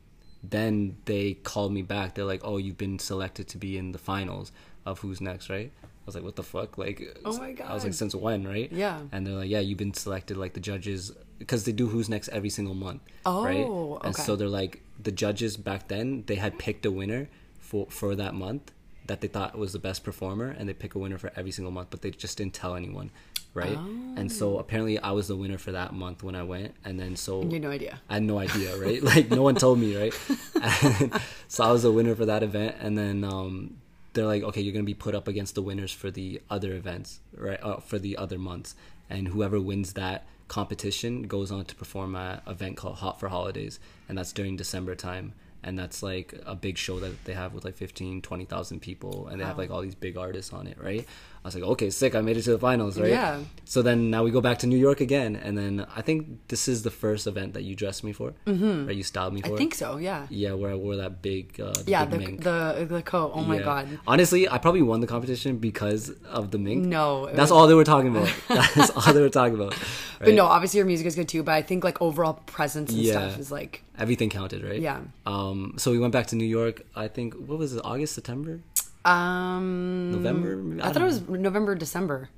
[0.43, 2.15] then they called me back.
[2.15, 4.51] They're like, "Oh, you've been selected to be in the finals
[4.85, 7.67] of Who's Next, right?" I was like, "What the fuck?" Like, Oh my god!
[7.69, 9.01] I was like, "Since when, right?" Yeah.
[9.11, 12.29] And they're like, "Yeah, you've been selected." Like the judges, because they do Who's Next
[12.29, 13.65] every single month, right?
[13.67, 14.23] Oh, And okay.
[14.23, 17.27] so they're like, the judges back then they had picked a winner
[17.59, 18.71] for for that month
[19.09, 21.71] that they thought was the best performer, and they pick a winner for every single
[21.71, 23.11] month, but they just didn't tell anyone,
[23.53, 23.77] right?
[24.19, 24.59] And so Oh.
[24.59, 27.51] apparently, I was the winner for that month when I went, and then so You
[27.57, 28.01] had no idea.
[28.09, 29.01] I had no idea, right?
[29.11, 30.13] Like no one told me, right?
[31.47, 33.77] So I was the winner for that event, and then um,
[34.13, 37.19] they're like, okay, you're gonna be put up against the winners for the other events,
[37.35, 37.59] right?
[37.61, 38.75] Uh, for the other months,
[39.09, 43.79] and whoever wins that competition goes on to perform an event called Hot for Holidays,
[44.07, 45.33] and that's during December time.
[45.63, 49.41] And that's like a big show that they have with like 15, 20,000 people, and
[49.41, 51.05] they have like all these big artists on it, right?
[51.43, 53.09] I was like, okay, sick, I made it to the finals, right?
[53.09, 53.39] Yeah.
[53.63, 56.67] So then now we go back to New York again, and then I think this
[56.67, 58.87] is the first event that you dressed me for, mm-hmm.
[58.87, 59.53] that you styled me for.
[59.53, 59.97] I think so.
[59.97, 60.27] Yeah.
[60.29, 62.05] Yeah, where I wore that big, uh, the Yeah.
[62.05, 63.31] big The the the coat.
[63.33, 63.87] Oh my god.
[64.05, 66.85] Honestly, I probably won the competition because of the mink.
[66.85, 67.27] No.
[67.27, 68.29] That's was- all they were talking about.
[68.75, 69.75] That's all they were talking about.
[70.19, 71.43] But no, obviously your music is good too.
[71.43, 73.13] But I think like overall presence and Yeah.
[73.13, 74.79] stuff is like Everything counted, right?
[74.79, 75.01] Yeah.
[75.25, 75.73] Um.
[75.77, 76.85] So we went back to New York.
[76.95, 77.81] I think what was it?
[77.83, 78.61] August, September,
[79.05, 80.55] um November.
[80.57, 80.81] Maybe?
[80.81, 82.29] I thought don't it was November, December.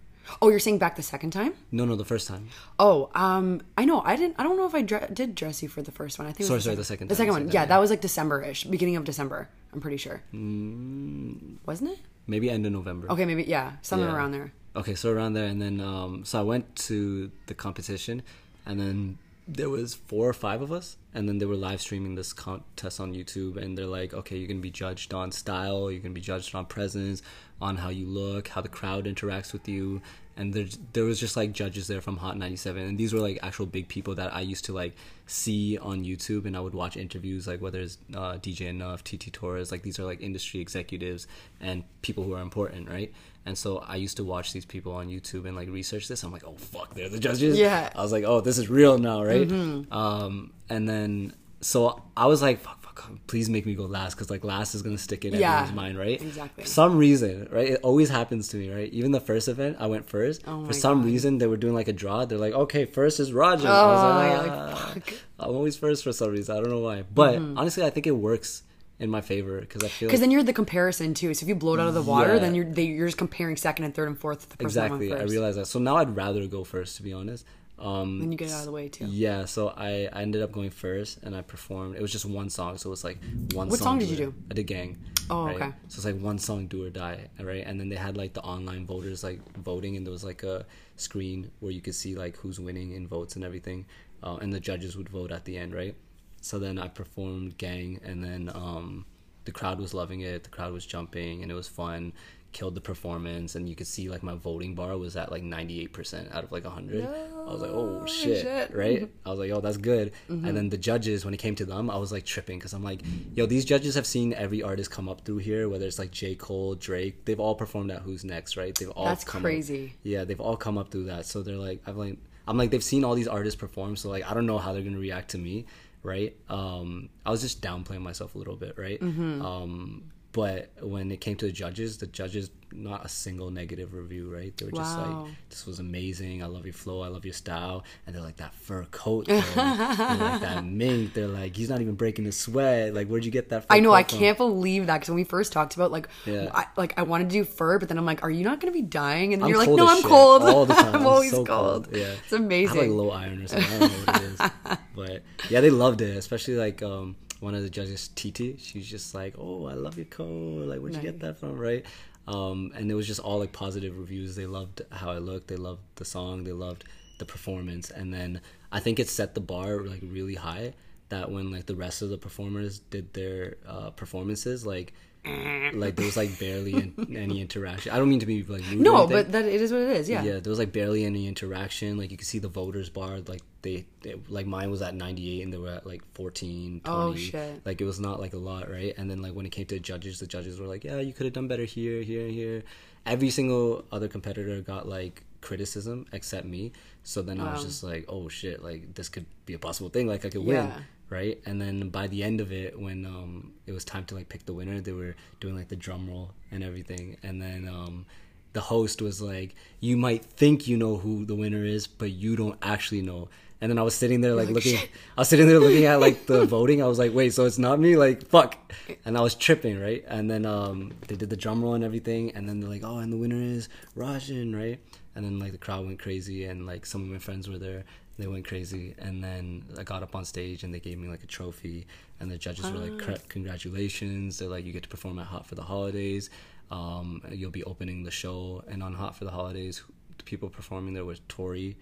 [0.41, 1.53] Oh, you're saying back the second time?
[1.72, 2.47] No, no, the first time.
[2.80, 4.01] Oh, um, I know.
[4.05, 4.36] I didn't.
[4.39, 6.28] I don't know if I dre- did dress you for the first one.
[6.28, 6.41] I think.
[6.41, 7.41] It Sorry, was sorry, the second The time, second the one.
[7.47, 9.49] second yeah, time, that was like December-ish, beginning of December.
[9.74, 10.22] I'm pretty sure.
[10.34, 11.57] Mm.
[11.66, 11.99] Wasn't it?
[12.28, 13.12] Maybe end of November.
[13.12, 14.16] Okay, maybe yeah, somewhere Yeah.
[14.16, 14.53] around there.
[14.76, 18.22] Okay, so around there, and then um, so I went to the competition,
[18.66, 19.18] and then
[19.48, 23.00] there was four or five of us, and then they were live streaming this contest
[23.00, 26.22] on YouTube, and they're like, okay, you're gonna be judged on style, you're gonna be
[26.22, 27.22] judged on presence,
[27.62, 30.02] on how you look, how the crowd interacts with you,
[30.42, 33.38] and there there was just like judges there from Hot 97, and these were like
[33.44, 34.96] actual big people that I used to like
[35.28, 39.32] see on YouTube, and I would watch interviews like whether it's uh, DJ Enuff, TT
[39.32, 41.28] Torrez, like these are like industry executives
[41.60, 43.14] and people who are important, right?
[43.46, 46.24] And so I used to watch these people on YouTube and like research this.
[46.24, 47.58] I'm like, oh fuck, they're the judges.
[47.58, 47.92] Yeah.
[47.96, 49.50] I was like, oh, this is real now, right?
[49.92, 52.81] Um, and then so I was like, fuck,
[53.28, 55.98] please make me go last because like last is gonna stick in Yeah, everyone's mind,
[55.98, 56.22] right?
[56.22, 56.64] exactly.
[56.64, 57.70] For some reason, right?
[57.72, 58.92] It always happens to me, right?
[58.94, 60.42] Even the first event, I went first.
[60.48, 61.06] Oh For some God.
[61.08, 62.26] reason, they were doing like a draw.
[62.26, 63.68] They're like, okay, first is Roger.
[63.68, 65.14] I Oh, was yeah, like, like, "Ah." fuck.
[65.39, 66.56] I'm always first for some reason.
[66.56, 67.58] I don't know why, but Mm-hmm.
[67.58, 68.64] honestly, I think it works
[69.00, 71.34] in my favor because I feel Because like, then you're the comparison too.
[71.34, 72.39] So if you blow it out of the water, Yeah.
[72.39, 74.42] then you're they, you're just comparing second and third and fourth.
[74.42, 75.12] to The person exactly.
[75.14, 75.66] I realize that.
[75.66, 77.44] So now I'd rather go first, to be honest.
[77.80, 79.05] Um, Then you get out of the way too.
[79.05, 81.95] Yeah, so I, I ended up going first and I performed.
[81.95, 83.17] It was just one song, so it was like
[83.53, 83.69] one.
[83.69, 84.34] What song did you do?
[84.51, 84.97] I did Gang.
[85.30, 85.55] Oh, right?
[85.55, 85.72] okay.
[85.88, 87.65] So it's like one song, do or die, right?
[87.65, 90.65] And then they had like the online voters like voting, and there was like a
[90.95, 93.86] screen where you could see like who's winning in votes and everything,
[94.22, 95.95] uh, and the judges would vote at the end, right?
[96.41, 99.05] So then I performed Gang, and then um,
[99.45, 100.43] the crowd was loving it.
[100.43, 102.13] The crowd was jumping, and it was fun.
[102.54, 105.80] Killed the performance, and you could see like my voting bar was at like ninety
[105.82, 107.06] eight percent out of like hundred.
[107.06, 108.76] I was like, oh shit, shit.
[108.76, 109.10] right?
[109.26, 110.12] I was like, oh, that's good.
[110.30, 110.45] Mm-hmm.
[110.45, 112.84] And then the judges, when it came to them, I was like tripping because I'm
[112.84, 113.02] like,
[113.36, 116.36] yo, these judges have seen every artist come up through here, whether it's like J.
[116.36, 117.24] Cole, Drake.
[117.26, 118.76] They've all performed at Who's Next, right?
[118.76, 119.93] They've all That's come up- crazy.
[120.04, 121.26] yeah, they've all come up through that.
[121.26, 123.95] So they're like, I'm like, I'm like, they've seen all these artists perform.
[123.95, 125.66] So like, I don't know how they're gonna react to me,
[126.04, 126.36] right?
[126.49, 128.99] Um, I was just downplaying myself a little bit, right?
[128.99, 129.41] Mm-hmm.
[129.45, 130.04] Um,
[130.34, 134.56] but when it came to the judges, the judges not a single negative review, right?
[134.56, 135.24] They were just Wow.
[135.26, 136.42] like, "This was amazing.
[136.42, 137.02] I love your flow.
[137.02, 141.28] I love your style." And they're like, "That fur coat, they're like that mink." They're
[141.28, 142.94] like, "He's not even breaking a sweat.
[142.94, 143.92] Like, where'd you get that?" Fur I know.
[143.92, 146.50] I can't believe that because when we first talked about like, Yeah.
[146.54, 148.72] I, like I wanted to do fur, but then I'm like, are you not going
[148.72, 149.34] to be dying?
[149.34, 150.44] And then you're like, no, I'm shit cold.
[150.44, 150.96] all the time.
[150.96, 151.88] I'm I'm always so cold.
[151.88, 151.90] cold.
[151.98, 153.70] Yeah, it's amazing I have like low iron or something.
[153.74, 154.78] I don't know what it is.
[154.96, 156.16] but yeah, they loved it.
[156.16, 158.60] Especially like um, one of the judges, TT.
[158.60, 160.68] She's just like, "Oh, I love your coat.
[160.68, 161.86] Like, where'd you get that from?" Right.
[162.28, 164.36] Um, and it was just all like positive reviews.
[164.36, 165.48] They loved how I looked.
[165.48, 166.44] They loved the song.
[166.44, 166.86] They loved
[167.18, 167.89] the performance.
[167.89, 170.74] And then I think it set the bar like really high.
[171.10, 175.80] That when like the rest of the performers did their uh, performances, like Mm.
[175.80, 177.91] like there was like barely any interaction.
[177.91, 180.09] I don't mean to be like no, but that it is what it is.
[180.09, 180.24] Yeah.
[180.24, 181.97] Yeah, there was like barely any interaction.
[181.97, 185.43] Like you could see the voters bar, like they, they like mine was at 98
[185.43, 186.84] and they were at like 14, 20.
[186.86, 187.61] Oh, shit.
[187.65, 188.95] Like it was not like a lot, right?
[188.97, 191.26] And then like when it came to judges, the judges were like, "Yeah, you could
[191.26, 192.63] have done better here, here, and here."
[193.05, 196.72] Every single other competitor got like criticism except me.
[197.03, 200.07] So then I was just like, "Oh shit, like this could be a possible thing.
[200.07, 200.65] Like I could Yeah.
[200.65, 200.72] win."
[201.12, 201.39] Right?
[201.45, 204.45] And then by the end of it when um it was time to like pick
[204.45, 207.18] the winner, they were doing like the drum roll and everything.
[207.22, 208.05] And then um
[208.53, 212.36] the host was like, "You might think you know who the winner is, but you
[212.36, 213.30] don't actually know."
[213.62, 215.86] And then I was sitting there like, like, looking, "Shit." I was sitting there looking
[215.86, 216.82] at like the voting.
[216.82, 218.57] I was like, "Wait, so it's not me?" Like, fuck.
[219.05, 220.03] And I was tripping, right?
[220.07, 222.97] And then um they did the drum roll and everything, and then they're like, "Oh,
[222.97, 224.80] and the winner is Rajan," right?
[225.16, 227.84] And then like the crowd went crazy, and like some of my friends were there.
[228.18, 231.24] They went crazy, and then I got up on stage, and they gave me like
[231.24, 231.88] a trophy,
[232.20, 235.55] and the judges were like, "Congratulations!" They're like, "You get to perform at Hot for
[235.55, 236.30] the Holidays."
[236.70, 239.84] Um, you'll be opening the show, and on Hot for the Holidays,
[240.18, 241.78] the people performing there was Tory,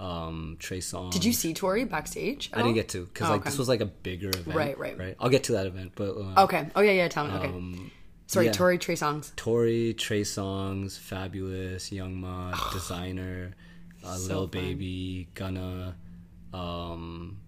[0.00, 1.12] um, Trey Songz.
[1.12, 2.50] Did you see Tory backstage?
[2.52, 3.50] I didn't get to because Oh, like okay.
[3.50, 4.56] this was like a bigger event.
[4.56, 4.98] Right, right.
[4.98, 5.16] right.
[5.20, 6.68] I'll get to that event, but uh, Okay.
[6.74, 7.08] Oh yeah, yeah.
[7.08, 7.34] Tell me.
[7.34, 7.48] Okay.
[7.48, 7.90] um,
[8.26, 8.52] Sorry, yeah.
[8.52, 9.34] Tory Trey Songz.
[9.36, 13.52] Tory, Trey Songz, Fabolous, Young M.A, Desiigner,
[14.04, 14.48] uh, So fun.
[14.48, 15.96] Baby, Gunna.
[16.52, 17.38] Um,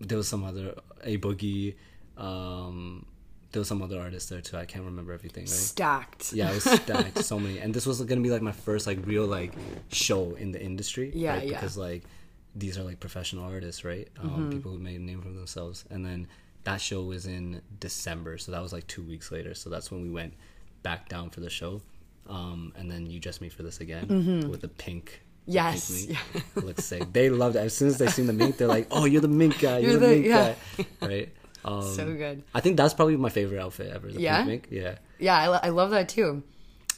[0.00, 1.74] there was some other A Boogie.
[2.16, 3.06] Um,
[3.52, 4.56] there was some other artists there too.
[4.56, 5.44] I can't remember everything.
[5.44, 5.48] Right?
[5.50, 6.32] Stacked.
[6.32, 7.24] Yeah, it was stacked.
[7.24, 9.52] so many, and this was gonna be like my first like real like
[9.90, 11.12] show in the industry.
[11.14, 11.46] Yeah, right?
[11.46, 11.54] yeah.
[11.54, 12.02] Because like
[12.54, 14.08] these are like professional artists, right?
[14.20, 14.50] Um, Mm-hmm.
[14.50, 16.26] People who made a name for themselves, and then
[16.64, 19.54] that show was in December, so that was like two weeks later.
[19.54, 20.34] So that's when we went
[20.82, 21.80] back down for the show,
[22.28, 25.20] um, and then you dressed me for this again with the pink.
[25.46, 26.18] Yes, yeah.
[26.56, 27.12] looks sick.
[27.12, 27.60] They loved it.
[27.60, 29.78] As soon as they seen the mink, they're like, "Oh, you're the mink guy.
[29.78, 30.54] You're, You're the, the- mink yeah.
[30.76, 31.34] guy." Right.
[31.64, 32.42] Um, So good.
[32.54, 34.10] I think that's probably my favorite outfit ever.
[34.10, 34.44] The Yeah?
[34.44, 34.68] mink.
[34.70, 34.96] Yeah.
[35.18, 36.42] Yeah, I, lo- I love that too.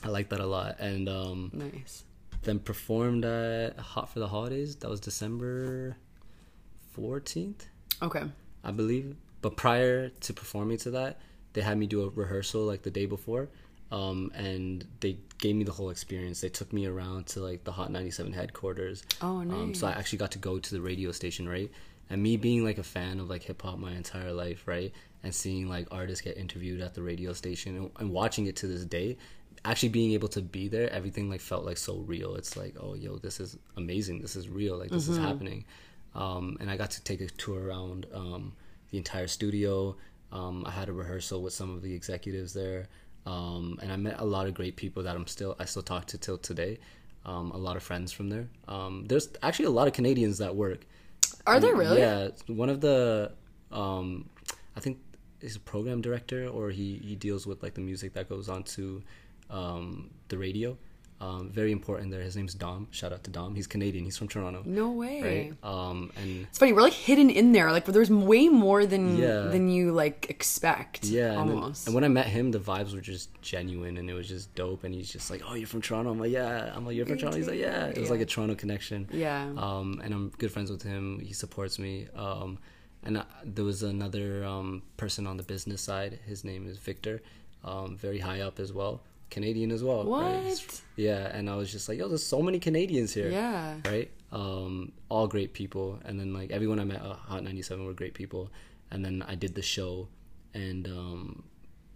[0.05, 0.79] I like that a lot.
[0.81, 2.05] And um, Nice.
[2.43, 4.77] then performed at Hot for the Holidays.
[4.77, 5.97] That was December
[6.97, 7.67] 14th,
[8.03, 8.23] Okay.
[8.65, 9.17] I believe.
[9.43, 11.19] But prior to performing to that,
[11.53, 13.49] they had me do a rehearsal like the day before.
[13.93, 16.41] Um, and they gave me the whole experience.
[16.41, 19.05] They took me around to like the Hot 97 headquarters.
[19.23, 21.71] Oh, Um, so I actually got to go to the radio station, right?
[22.11, 24.93] And me being like a fan of like hip hop my entire life, right?
[25.23, 28.67] And seeing like artists get interviewed at the radio station and, and watching it to
[28.67, 29.17] this day,
[29.65, 32.35] actually being able to be there, everything like felt like so real.
[32.37, 34.21] It's like, oh, yo, this is amazing.
[34.21, 34.77] This is real.
[34.79, 35.65] Like this is happening.
[36.15, 38.53] Um, and I got to take a tour around um,
[38.91, 39.97] the entire studio.
[40.33, 42.89] Um, I had a rehearsal with some of the executives there,
[43.27, 46.07] um, and I met a lot of great people that I'm still I still talk
[46.07, 46.79] to till today.
[47.25, 48.49] Um, a lot of friends from there.
[48.69, 50.87] Um, there's actually a lot of Canadians that work.
[51.45, 51.99] Are there really?
[51.99, 53.33] Yeah, one of the,
[53.73, 54.31] um,
[54.77, 54.99] I think
[55.41, 58.63] he's a program director or he, he deals with like the music that goes on
[58.63, 59.03] to
[59.51, 60.79] um, the radio.
[61.19, 62.21] Um, very important there.
[62.21, 62.89] His name's Dom.
[62.91, 63.55] Shout out to Dom.
[63.55, 64.05] He's Canadian.
[64.05, 64.63] He's from Toronto.
[64.67, 65.23] No way.
[65.23, 65.69] Right.
[65.73, 66.75] Um, and It's funny.
[66.75, 67.73] We're like hidden in there.
[67.73, 69.43] Like, but there's way more than Yeah.
[69.49, 71.05] than you like expect.
[71.05, 71.87] yeah, and, then- almost.
[71.87, 74.85] and when I met him, the vibes were just genuine and it was just dope.
[74.85, 77.17] And he's just like, "Oh, you're from Toronto." I'm like, "Yeah." I'm like, "You're from
[77.19, 79.09] Toronto." He's like, "Yeah." It was like a Toronto connection.
[79.11, 79.51] Yeah.
[79.57, 81.21] Um, and I'm good friends with him.
[81.21, 82.09] He supports me.
[82.15, 82.59] Um,
[83.05, 86.19] and I, there was another um, person on the business side.
[86.27, 87.23] His name is Victor.
[87.65, 89.01] Um, very high up as well.
[89.31, 90.05] Canadian as well.
[90.05, 90.43] right?
[90.45, 90.83] What?
[90.97, 93.29] Yeah, and I was just like, yo, there's so many Canadians here.
[93.31, 93.77] Yeah.
[93.85, 94.11] Right.
[94.33, 98.15] Um, all great people, and then like everyone I met at Hot 97 were great
[98.15, 98.51] people,
[98.91, 100.09] and then I did the show,
[100.55, 101.45] and um,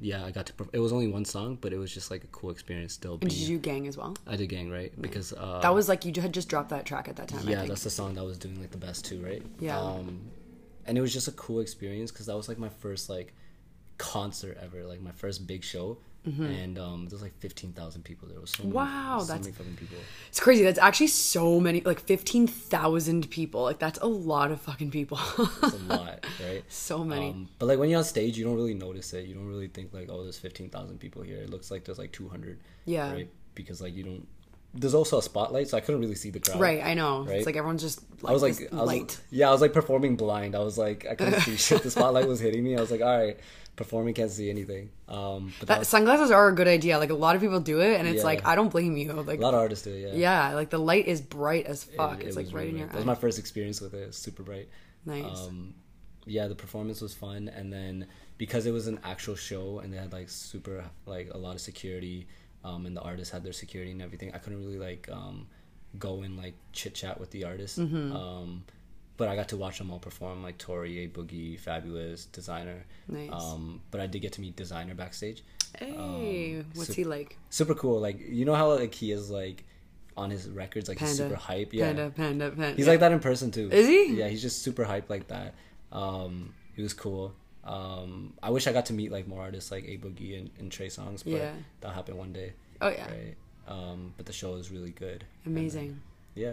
[0.01, 0.53] yeah, I got to.
[0.53, 2.93] perf- It was only one song, but it was just like a cool experience.
[2.95, 4.17] Still, And did you do gang as well?
[4.27, 7.09] I did gang right because uh, That was like you had just dropped that track
[7.09, 7.47] at that time.
[7.47, 9.43] I yeah, that's the song that was doing like the best too, right?
[9.59, 9.79] Yeah.
[9.79, 10.21] Um,
[10.87, 13.35] and it was just a cool experience because that was like my first like
[13.99, 18.29] concert ever, like my first big show, and um, there was like fifteen thousand people.
[18.29, 19.97] There was so many, Wow, so that's- many fucking people.
[20.29, 20.63] It's crazy.
[20.65, 23.63] That's actually so many, like fifteen thousand people.
[23.63, 25.19] Like that's a lot of fucking people.
[25.39, 26.63] It's a lot, right?
[26.69, 27.31] so many.
[27.31, 29.27] Um, but like when you're on stage, you don't really notice it.
[29.27, 31.39] You don't really think like, oh, there's fifteen thousand people here.
[31.39, 32.61] It looks like there's like two hundred.
[32.85, 33.13] Yeah.
[33.13, 33.31] Right.
[33.55, 34.27] Because like you don't.
[34.73, 36.61] There's also a spotlight, so I couldn't really see the crowd.
[36.61, 37.25] right, I know.
[37.25, 37.39] Right?
[37.39, 39.21] It's like everyone's just like, I was like, I was, light.
[39.31, 40.55] yeah, I was like performing blind.
[40.55, 41.83] I was like, I couldn't see shit.
[41.83, 42.77] The spotlight was hitting me.
[42.77, 43.37] I was like, all right,
[43.77, 44.91] performing can't see anything.
[45.09, 46.99] Um, but that That, was, sunglasses are a good idea.
[46.99, 48.25] Like a lot of people do it, and it's Yeah.
[48.25, 49.13] like I don't blame you.
[49.13, 49.93] Like a lot of artists do.
[49.95, 50.49] it, Yeah.
[50.51, 52.21] yeah, like the light is bright as fuck.
[52.21, 52.93] it it's like right really in your eye.
[52.93, 54.03] That was my first experience with it.
[54.03, 54.69] It was super bright.
[55.07, 55.47] nice.
[55.47, 55.75] Um,
[56.27, 58.07] yeah, the performance was fun, and then
[58.37, 61.61] because it was an actual show and they had like super like a lot of
[61.61, 62.27] security,
[62.65, 64.31] um, and the artists had their security and everything.
[64.35, 65.47] I couldn't really like um,
[65.99, 67.79] go and like chit chat with the artists.
[67.79, 68.15] Mm-hmm.
[68.15, 68.65] Um,
[69.21, 72.81] but I got to watch them all perform, like Tory, A Boogie, Fabolous, Desiigner.
[73.07, 73.31] Nice.
[73.31, 75.45] Um, but I did get to meet Desiigner backstage.
[75.79, 77.37] hey, what's sup- he like?
[77.51, 78.01] Super cool.
[78.01, 79.65] Like you know how like he is like
[80.17, 81.73] on his records, like he's super hype.
[81.73, 82.77] Yeah, Panda, panda, panda.
[82.77, 82.93] He's yeah.
[82.93, 83.69] like that in person too.
[83.71, 84.15] Is he?
[84.15, 85.55] Yeah, he's just super hype like that.
[85.93, 87.35] Um, he was cool.
[87.63, 90.73] Um, I wish I got to meet like more artists like A Boogie and, and
[90.73, 91.53] Trey Songz, but Yeah.
[91.81, 92.55] that'll happen one day.
[92.81, 93.37] Oh yeah, Right.
[93.69, 95.25] Um, but the show is really good.
[95.47, 96.01] amazing.
[96.41, 96.53] Yeah.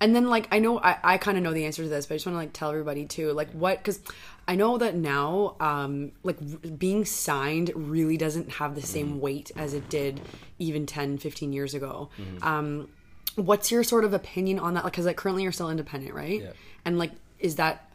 [0.00, 2.14] And then like I know I, I kind of know the answer to this, but
[2.14, 4.00] I just want to like tell everybody too, like what because
[4.46, 9.20] I know that now um like r- being signed really doesn't have the same Mm-hmm.
[9.20, 10.20] weight as it did
[10.58, 12.10] even 10, 15 years ago.
[12.42, 12.88] Um,
[13.36, 14.84] what's your sort of opinion on that?
[14.84, 16.42] Like, because like currently you're still independent, right?
[16.42, 16.50] Yeah.
[16.84, 17.85] And like, is that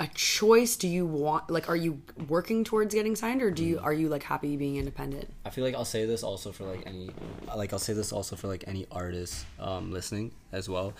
[0.00, 0.76] a choice?
[0.76, 4.08] Do you want like are you working towards getting signed, or do you are you
[4.08, 5.32] like happy being independent?
[5.44, 7.10] I feel like I'll say this also for like any
[7.56, 10.94] like I'll say this also for like any artist um, listening as well.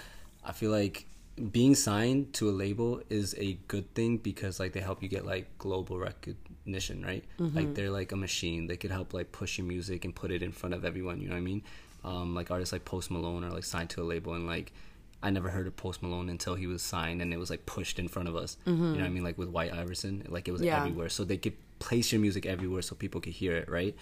[0.44, 1.06] I feel like
[1.52, 5.24] being signed to a label is a good thing because like they help you get
[5.24, 7.24] like global recognition, right?
[7.38, 8.66] Like they're like a machine.
[8.66, 11.20] They could help like push your music and put it in front of everyone.
[11.20, 11.62] You know what I mean?
[12.04, 14.72] Um, like artists like Post Malone are like signed to a label and like.
[15.22, 17.98] I never heard of Post Malone until he was signed and it was like pushed
[17.98, 18.56] in front of us.
[18.66, 19.24] You know what I mean?
[19.24, 20.76] Like with White Iverson, like it was Yeah.
[20.78, 21.08] everywhere.
[21.08, 23.94] So they could place your music everywhere so people could hear it, right?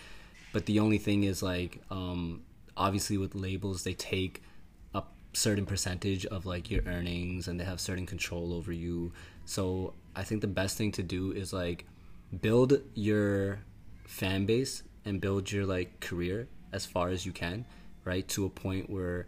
[0.52, 2.42] But the only thing is like, um,
[2.76, 4.42] obviously with labels, they take
[4.94, 5.02] a
[5.32, 9.12] certain percentage of like your earnings and they have certain control over you.
[9.46, 11.86] So I think the best thing to do is like
[12.42, 13.60] build your
[14.04, 17.64] fan base and build your like career as far as you can,
[18.04, 18.26] right?
[18.28, 19.26] To a point where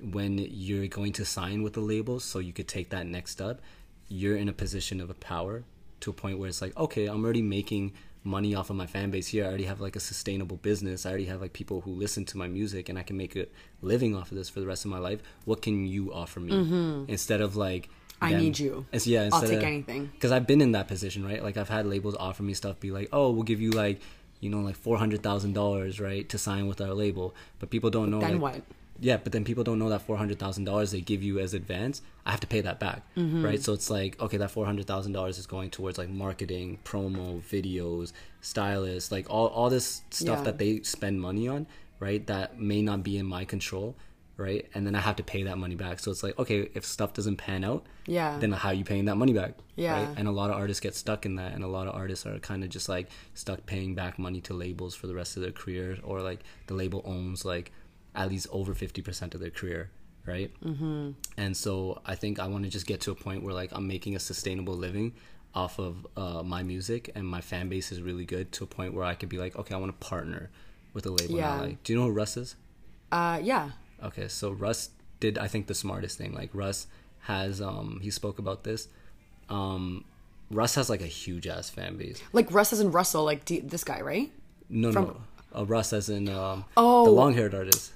[0.00, 3.60] when you're going to sign with the labels so you could take that next step,
[4.08, 5.64] you're in a position of a power
[6.00, 7.92] to a point where it's like, okay, I'm already making
[8.22, 9.44] money off of my fan base here.
[9.44, 11.06] I already have like a sustainable business.
[11.06, 13.46] I already have like people who listen to my music and I can make a
[13.80, 15.22] living off of this for the rest of my life.
[15.44, 16.52] What can you offer me?
[16.52, 17.04] Mm-hmm.
[17.10, 17.88] Instead of like
[18.20, 18.86] I need you.
[18.92, 20.06] It's, yeah, I'll take of, anything.
[20.06, 21.42] Because I've been in that position, right?
[21.42, 24.00] Like I've had labels offer me stuff, be like, "Oh, we'll give you like,
[24.40, 27.90] you know, like four hundred thousand dollars, right, to sign with our label." But people
[27.90, 28.20] don't know.
[28.20, 28.62] Then like, what?
[29.00, 31.54] Yeah, but then people don't know that four hundred thousand dollars they give you as
[31.54, 32.02] advance.
[32.24, 33.44] I have to pay that back, mm-hmm.
[33.44, 33.62] right?
[33.62, 37.42] So it's like okay, that four hundred thousand dollars is going towards like marketing, promo,
[37.42, 40.44] videos, stylists, like all all this stuff yeah.
[40.44, 41.66] that they spend money on,
[42.00, 42.26] right?
[42.26, 43.96] That may not be in my control,
[44.36, 44.66] right?
[44.74, 45.98] And then I have to pay that money back.
[46.00, 49.04] So it's like okay, if stuff doesn't pan out, yeah, then how are you paying
[49.06, 49.54] that money back?
[49.76, 50.08] Yeah, right?
[50.16, 52.38] and a lot of artists get stuck in that, and a lot of artists are
[52.38, 55.52] kind of just like stuck paying back money to labels for the rest of their
[55.52, 57.72] career, or like the label owns like
[58.16, 59.90] at least over 50% of their career
[60.24, 60.50] right?
[60.60, 61.10] Mm-hmm.
[61.36, 63.86] and so i think i want to just get to a point where like i'm
[63.86, 65.12] making a sustainable living
[65.54, 68.92] off of uh, my music and my fan base is really good to a point
[68.92, 70.50] where i could be like okay i want to partner
[70.96, 71.60] with a label yeah.
[71.60, 72.56] like do you know who russ is?
[73.12, 73.70] Uh yeah.
[74.02, 74.90] Okay so russ
[75.20, 76.32] did i think the smartest thing.
[76.32, 76.86] Like russ
[77.20, 78.88] has um he spoke about this.
[79.50, 80.04] Um
[80.50, 82.20] russ has like a huge ass fan base.
[82.32, 84.32] Like russ as in russell like D- this guy right?
[84.70, 85.04] No From...
[85.04, 85.20] no.
[85.54, 87.04] Uh, russ as in um oh.
[87.04, 87.92] the long haired artist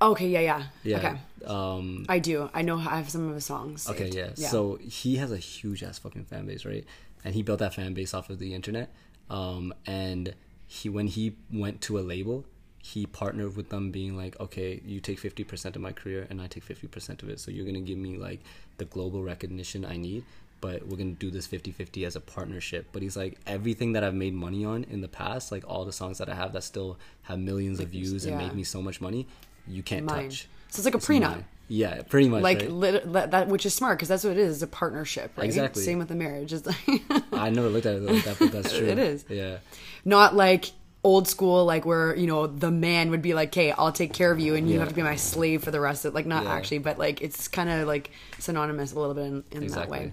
[0.00, 0.62] Okay, yeah, yeah.
[0.82, 0.98] Yeah.
[0.98, 1.18] Okay.
[1.46, 2.50] Um, I do.
[2.52, 2.76] I know.
[2.76, 3.82] I have some of his songs.
[3.82, 4.00] Saved.
[4.00, 4.30] Okay, yeah.
[4.36, 4.48] yeah.
[4.48, 6.84] So he has a huge ass fucking fan base, right?
[7.24, 8.92] And he built that fan base off of the internet.
[9.30, 10.34] Um, and
[10.66, 12.44] he when he went to a label,
[12.82, 16.42] he partnered with them, being like, okay, you take fifty percent of my career, and
[16.42, 17.40] I take fifty percent of it.
[17.40, 18.40] So you're gonna give me like
[18.76, 20.24] the global recognition I need
[20.64, 24.14] but we're gonna do this 50-50 as a partnership but he's like everything that i've
[24.14, 26.98] made money on in the past like all the songs that i have that still
[27.24, 28.32] have millions of views yeah.
[28.32, 29.26] and make me so much money
[29.66, 30.28] you can't mine.
[30.28, 30.48] touch.
[30.70, 31.30] So it's like a it's prenup.
[31.30, 31.44] Mine.
[31.68, 32.42] Yeah, pretty much.
[32.42, 32.70] Like right?
[32.70, 34.56] lit- that, that, which is smart because that's what it is.
[34.56, 35.44] It's a partnership, right?
[35.44, 35.82] Exactly.
[35.82, 36.52] Same with the marriage.
[36.52, 37.02] It's like
[37.32, 38.86] I never looked at it like that, but that's true.
[38.86, 39.24] it is.
[39.28, 39.58] Yeah.
[40.04, 40.66] Not like
[41.02, 44.30] old school, like where you know the man would be like, "Hey, I'll take care
[44.30, 44.80] of you, and you yeah.
[44.80, 46.52] have to be my slave for the rest of." Like not yeah.
[46.52, 49.98] actually, but like it's kind of like synonymous a little bit in, in exactly.
[49.98, 50.12] that way.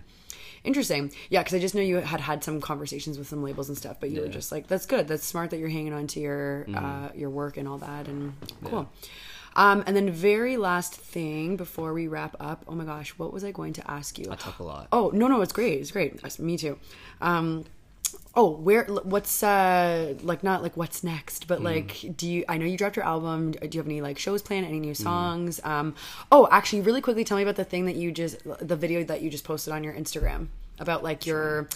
[0.64, 1.12] Interesting.
[1.30, 3.98] Yeah, because I just know you had had some conversations with some labels and stuff,
[4.00, 4.22] but you yeah.
[4.24, 5.08] were just like, "That's good.
[5.08, 6.76] That's smart that you're hanging on to your mm.
[6.76, 8.34] uh, your work and all that." And
[8.64, 8.88] cool.
[9.56, 12.64] Um, and then very last thing before we wrap up.
[12.68, 14.28] Oh my gosh, what was I going to ask you?
[14.32, 14.88] I talk a lot.
[14.92, 15.80] Oh no, no, it's great.
[15.82, 16.40] It's great.
[16.40, 16.78] Me too.
[17.20, 17.66] Um,
[18.36, 18.86] oh, where?
[18.86, 21.66] What's uh like not like what's next, but mm.
[21.66, 22.46] like do you?
[22.48, 23.52] I know you dropped your album.
[23.52, 24.66] Do you have any like shows planned?
[24.66, 24.98] Any new mm.
[24.98, 25.60] songs?
[25.60, 25.70] Mm.
[25.70, 25.96] Um.
[26.32, 29.22] Oh, actually, really quickly, tell me about the thing that you just the video that
[29.22, 30.48] you just posted on your Instagram
[30.80, 31.68] about like your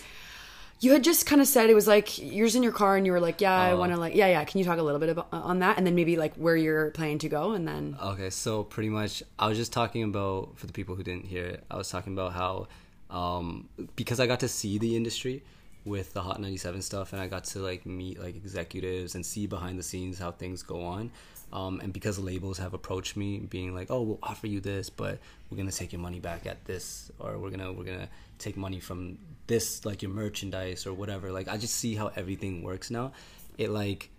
[0.80, 3.11] you had just kind of said it was like you're in your car and you
[3.11, 3.78] were like, yeah, I oh.
[3.78, 4.43] want to like, yeah, yeah.
[4.43, 6.91] Can you talk a little bit about on that, and then maybe like where you're
[6.91, 7.97] planning to go, and then.
[8.01, 11.45] Okay, so pretty much, I was just talking about for the people who didn't hear
[11.45, 11.63] it.
[11.71, 12.67] I was talking about how
[13.09, 15.43] um, because I got to see the industry
[15.86, 19.47] with the Hot 97 stuff, and I got to like meet like executives and see
[19.47, 21.11] behind the scenes how things go on.
[21.54, 25.20] Um, and because labels have approached me, being like, "Oh, we'll offer you this, but
[25.50, 28.80] we're gonna take your money back at this, or we're gonna we're gonna take money
[28.80, 29.18] from
[29.48, 33.12] this like your merchandise or whatever like i just see how everything works now
[33.58, 34.10] it like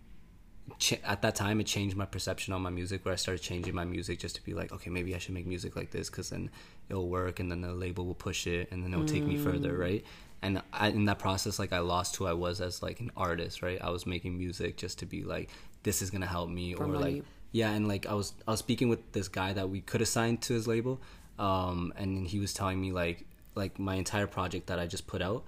[0.78, 3.74] ch- at that time it changed my perception on my music where i started changing
[3.74, 6.30] my music just to be like okay maybe i should make music like this because
[6.30, 6.50] then
[6.88, 9.12] it'll work and then the label will push it and then it'll mm.
[9.12, 9.78] take me further mm.
[9.78, 10.04] right
[10.42, 13.62] and I, in that process like i lost who i was as like an artist
[13.62, 15.50] right i was making music just to be like
[15.86, 17.22] this is gonna help me or like
[17.52, 20.36] yeah and like i was i was speaking with this guy that we could assign
[20.36, 21.00] to his label
[21.38, 25.22] um, and he was telling me like like my entire project that I just put
[25.22, 25.44] out,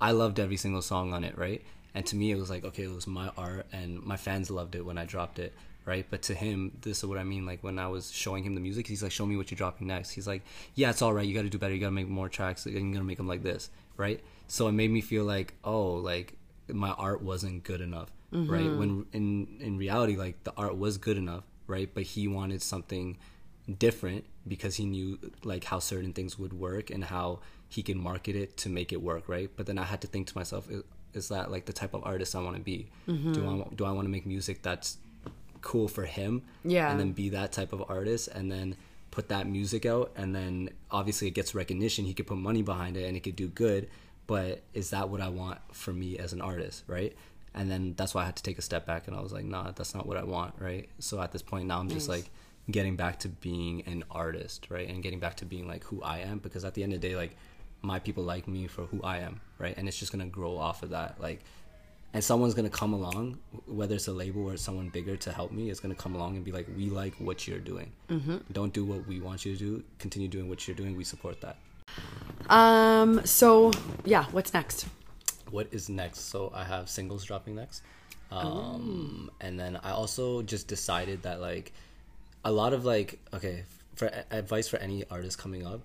[0.00, 1.62] I loved every single song on it, right?
[1.94, 4.74] And to me, it was like, okay, it was my art, and my fans loved
[4.74, 5.52] it when I dropped it,
[5.84, 6.06] right?
[6.08, 7.44] But to him, this is what I mean.
[7.44, 9.88] Like when I was showing him the music, he's like, "Show me what you're dropping
[9.88, 10.42] next." He's like,
[10.74, 11.26] "Yeah, it's all right.
[11.26, 11.74] You got to do better.
[11.74, 12.66] You got to make more tracks.
[12.66, 16.34] You're gonna make them like this, right?" So it made me feel like, oh, like
[16.68, 18.50] my art wasn't good enough, mm-hmm.
[18.50, 18.70] right?
[18.78, 21.88] When in in reality, like the art was good enough, right?
[21.92, 23.18] But he wanted something
[23.78, 28.34] different because he knew like how certain things would work and how he can market
[28.34, 29.50] it to make it work, right?
[29.56, 30.68] But then I had to think to myself,
[31.14, 32.88] is, that like the type of artist I want to be?
[33.08, 33.32] Mm-hmm.
[33.32, 34.98] Do I do I want to make music that's
[35.60, 36.42] cool for him?
[36.64, 38.76] Yeah, and then be that type of artist, and then
[39.10, 42.04] put that music out, and then obviously it gets recognition.
[42.04, 43.88] He could put money behind it, and it could do good.
[44.26, 47.16] But is that what I want for me as an artist, right?
[47.54, 49.44] And then that's why I had to take a step back, and I was like,
[49.44, 50.88] nah, that's not what I want, right?
[51.00, 52.18] So at this point now, I'm just nice.
[52.18, 52.30] like
[52.70, 54.88] getting back to being an artist, right?
[54.88, 57.08] And getting back to being like who I am because at the end of the
[57.08, 57.36] day like
[57.82, 59.74] my people like me for who I am, right?
[59.76, 61.42] And it's just going to grow off of that like
[62.12, 65.52] and someone's going to come along whether it's a label or someone bigger to help
[65.52, 67.92] me is going to come along and be like we like what you're doing.
[68.08, 68.38] Mm-hmm.
[68.52, 69.84] Don't do what we want you to do.
[69.98, 70.96] Continue doing what you're doing.
[70.96, 71.56] We support that.
[72.48, 73.70] Um so
[74.04, 74.86] yeah, what's next?
[75.50, 76.30] What is next?
[76.30, 77.82] So I have singles dropping next.
[78.30, 81.72] Um, and then I also just decided that like
[82.44, 85.80] a lot of like okay for advice for any artist coming up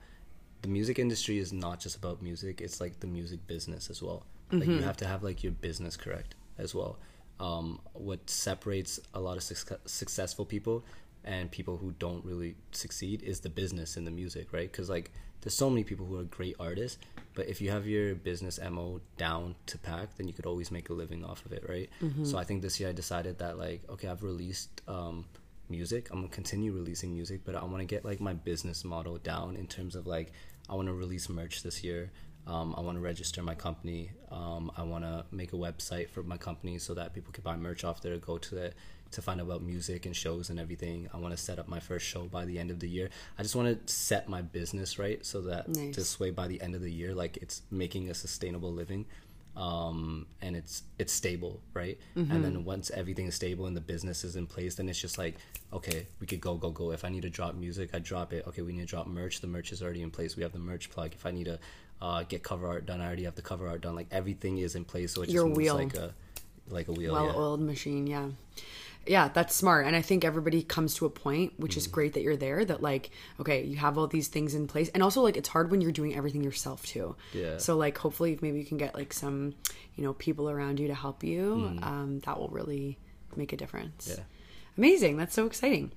[0.62, 4.24] the music industry is not just about music it's like the music business as well
[4.52, 6.98] like you have to have like your business correct as well
[7.40, 10.84] um, what separates a lot of suc- successful people
[11.26, 14.72] and people who don't really succeed is the business in the music right?
[14.72, 15.12] Because like
[15.42, 16.98] there's so many people who are great artists
[17.36, 20.90] but if you have your business mo down to pack then you could always make
[20.90, 21.90] a living off of it right?
[22.26, 25.26] So i think this year i decided that like okay i've released um,
[25.70, 26.10] music.
[26.12, 29.56] I'm gonna continue releasing music but i want to get like my business model down
[29.56, 30.32] in terms of like
[30.70, 32.12] i want to release merch this year.
[32.48, 34.12] Um, i want to register my company.
[34.32, 37.56] Um, i want to make a website for my company so that people can buy
[37.56, 38.74] merch off there go to it
[39.16, 41.80] to find out about music and shows and everything i want to set up my
[41.80, 45.00] first show by the end of the year i just want to set my business
[45.00, 45.96] right so that Nice.
[45.96, 49.06] this way by the end of the year like it's making a sustainable living
[49.58, 51.98] um, and it's it's stable, right?
[52.16, 55.18] And then once everything is stable and the business is in place, then it's just
[55.18, 55.36] like,
[55.72, 56.92] okay, we could go, go, go.
[56.92, 58.46] If I need to drop music, I drop it.
[58.48, 59.40] Okay, we need to drop merch.
[59.40, 60.36] The merch is already in place.
[60.36, 61.14] We have the merch plug.
[61.14, 61.60] If I need to
[62.02, 63.96] uh, get cover art done, I already have the cover art done.
[63.96, 65.76] Like everything is in place, so it just moves wheel.
[65.76, 66.14] like a
[66.68, 67.14] like a wheel.
[67.14, 67.36] well yeah.
[67.36, 68.28] oiled machine yeah
[69.08, 71.78] yeah that's smart and i think everybody comes to a point which Mm.
[71.78, 74.90] is great that you're there that like okay you have all these things in place
[74.90, 77.58] and also like it's hard when you're doing everything yourself too Yeah.
[77.58, 79.54] so like hopefully maybe you can get like some
[79.96, 82.98] you know people around you to help you um, that will really
[83.36, 84.18] make a difference Mm.
[84.18, 84.24] Yeah.
[84.78, 85.92] amazing that's so exciting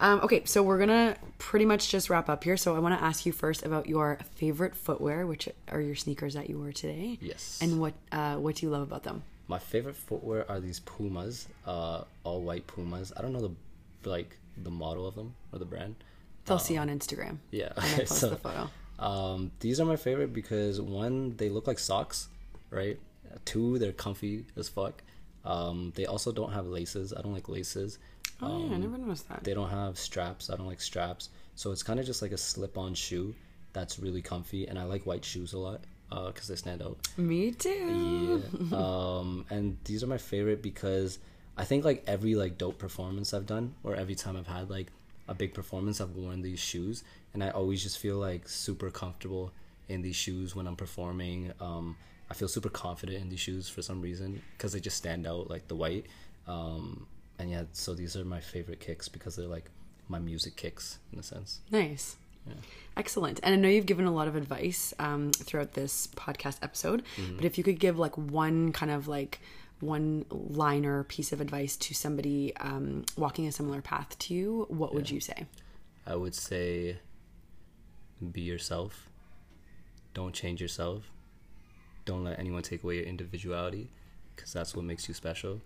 [0.00, 3.04] um, okay so we're gonna pretty much just wrap up here so i want to
[3.04, 7.18] ask you first about your favorite footwear which are your sneakers that you wore today
[7.20, 7.58] Yes.
[7.62, 11.48] and what uh, what do you love about them My favorite footwear are these Pumas,
[11.66, 13.12] uh, all white Pumas.
[13.16, 15.96] I don't know the like the model of them or the brand.
[16.44, 17.38] They'll see on Instagram.
[17.50, 17.72] Yeah.
[17.74, 18.70] When I post so, the photo.
[19.00, 22.28] Um, these are my favorite because one, they look like socks,
[22.70, 22.96] right?
[23.44, 25.02] Two, they're comfy as fuck.
[25.44, 27.12] Um, they also don't have laces.
[27.12, 27.98] I don't like laces.
[28.40, 29.42] Oh yeah, I never noticed that.
[29.42, 30.48] They don't have straps.
[30.48, 31.30] I don't like straps.
[31.56, 33.34] So it's kind of just like a slip-on shoe
[33.72, 35.80] that's really comfy, and I like white shoes a lot
[36.10, 36.98] because they stand out.
[37.16, 38.42] Me too.
[38.70, 38.76] Yeah.
[38.76, 41.18] um, and these are my favorite because
[41.56, 44.88] I think like every like dope performance I've done, or every time I've had like
[45.28, 49.52] a big performance, I've worn these shoes, and I always just feel like super comfortable
[49.88, 51.52] in these shoes when I'm performing.
[51.60, 51.96] Um,
[52.30, 55.50] I feel super confident in these shoes for some reason because they just stand out
[55.50, 56.06] like the white.
[56.46, 57.06] Um,
[57.38, 59.70] and yeah, so these are my favorite kicks because they're like
[60.08, 61.60] my music kicks in a sense.
[61.70, 62.16] Nice.
[62.96, 63.40] Excellent.
[63.42, 67.36] And I know you've given a lot of advice um, throughout this podcast episode, Mm-hmm.
[67.36, 69.40] but if you could give like one kind of like
[69.80, 74.92] one liner piece of advice to somebody um, walking a similar path to you, what
[74.94, 75.46] would you say?
[76.06, 76.98] I would say
[78.32, 79.08] be yourself.
[80.12, 81.04] Don't change yourself.
[82.04, 83.88] Don't let anyone take away your individuality
[84.34, 85.60] because that's what makes you special.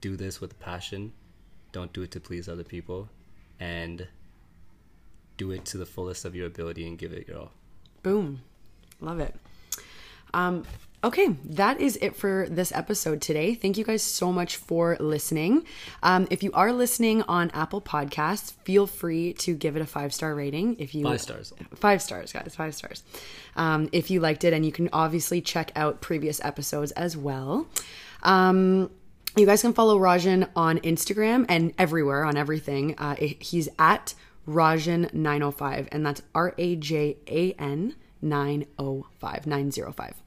[0.00, 1.12] Do this with passion.
[1.72, 3.08] Don't do it to please other people.
[3.60, 4.08] And
[5.36, 7.52] do it to the fullest of your ability and give it your all.
[8.02, 8.42] Boom.
[9.00, 9.34] Love it.
[10.34, 10.64] Um,
[11.02, 13.54] okay, that is it for this episode today.
[13.54, 15.64] Thank you guys so much for listening.
[16.02, 20.12] Um, if you are listening on Apple Podcasts, feel free to give it a five
[20.12, 20.76] star rating.
[20.78, 21.52] If you Five stars.
[21.74, 23.02] five stars, guys, five stars.
[23.56, 27.66] Um, if you liked it, and you can obviously check out previous episodes as well.
[28.22, 28.90] Um,
[29.36, 32.94] you guys can follow Rajan on Instagram and everywhere on everything.
[32.98, 34.14] Uh, he's at
[34.46, 40.22] Rajan905, and that's R A J A N 905, 905.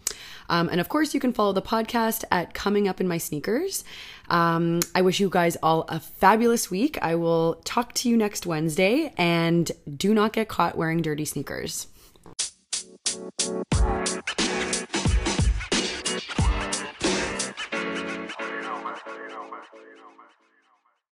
[0.49, 3.83] Um, and of course, you can follow the podcast at Coming Up in My Sneakers.
[4.29, 6.97] Um, I wish you guys all a fabulous week.
[7.01, 11.87] I will talk to you next Wednesday, and do not get caught wearing dirty sneakers.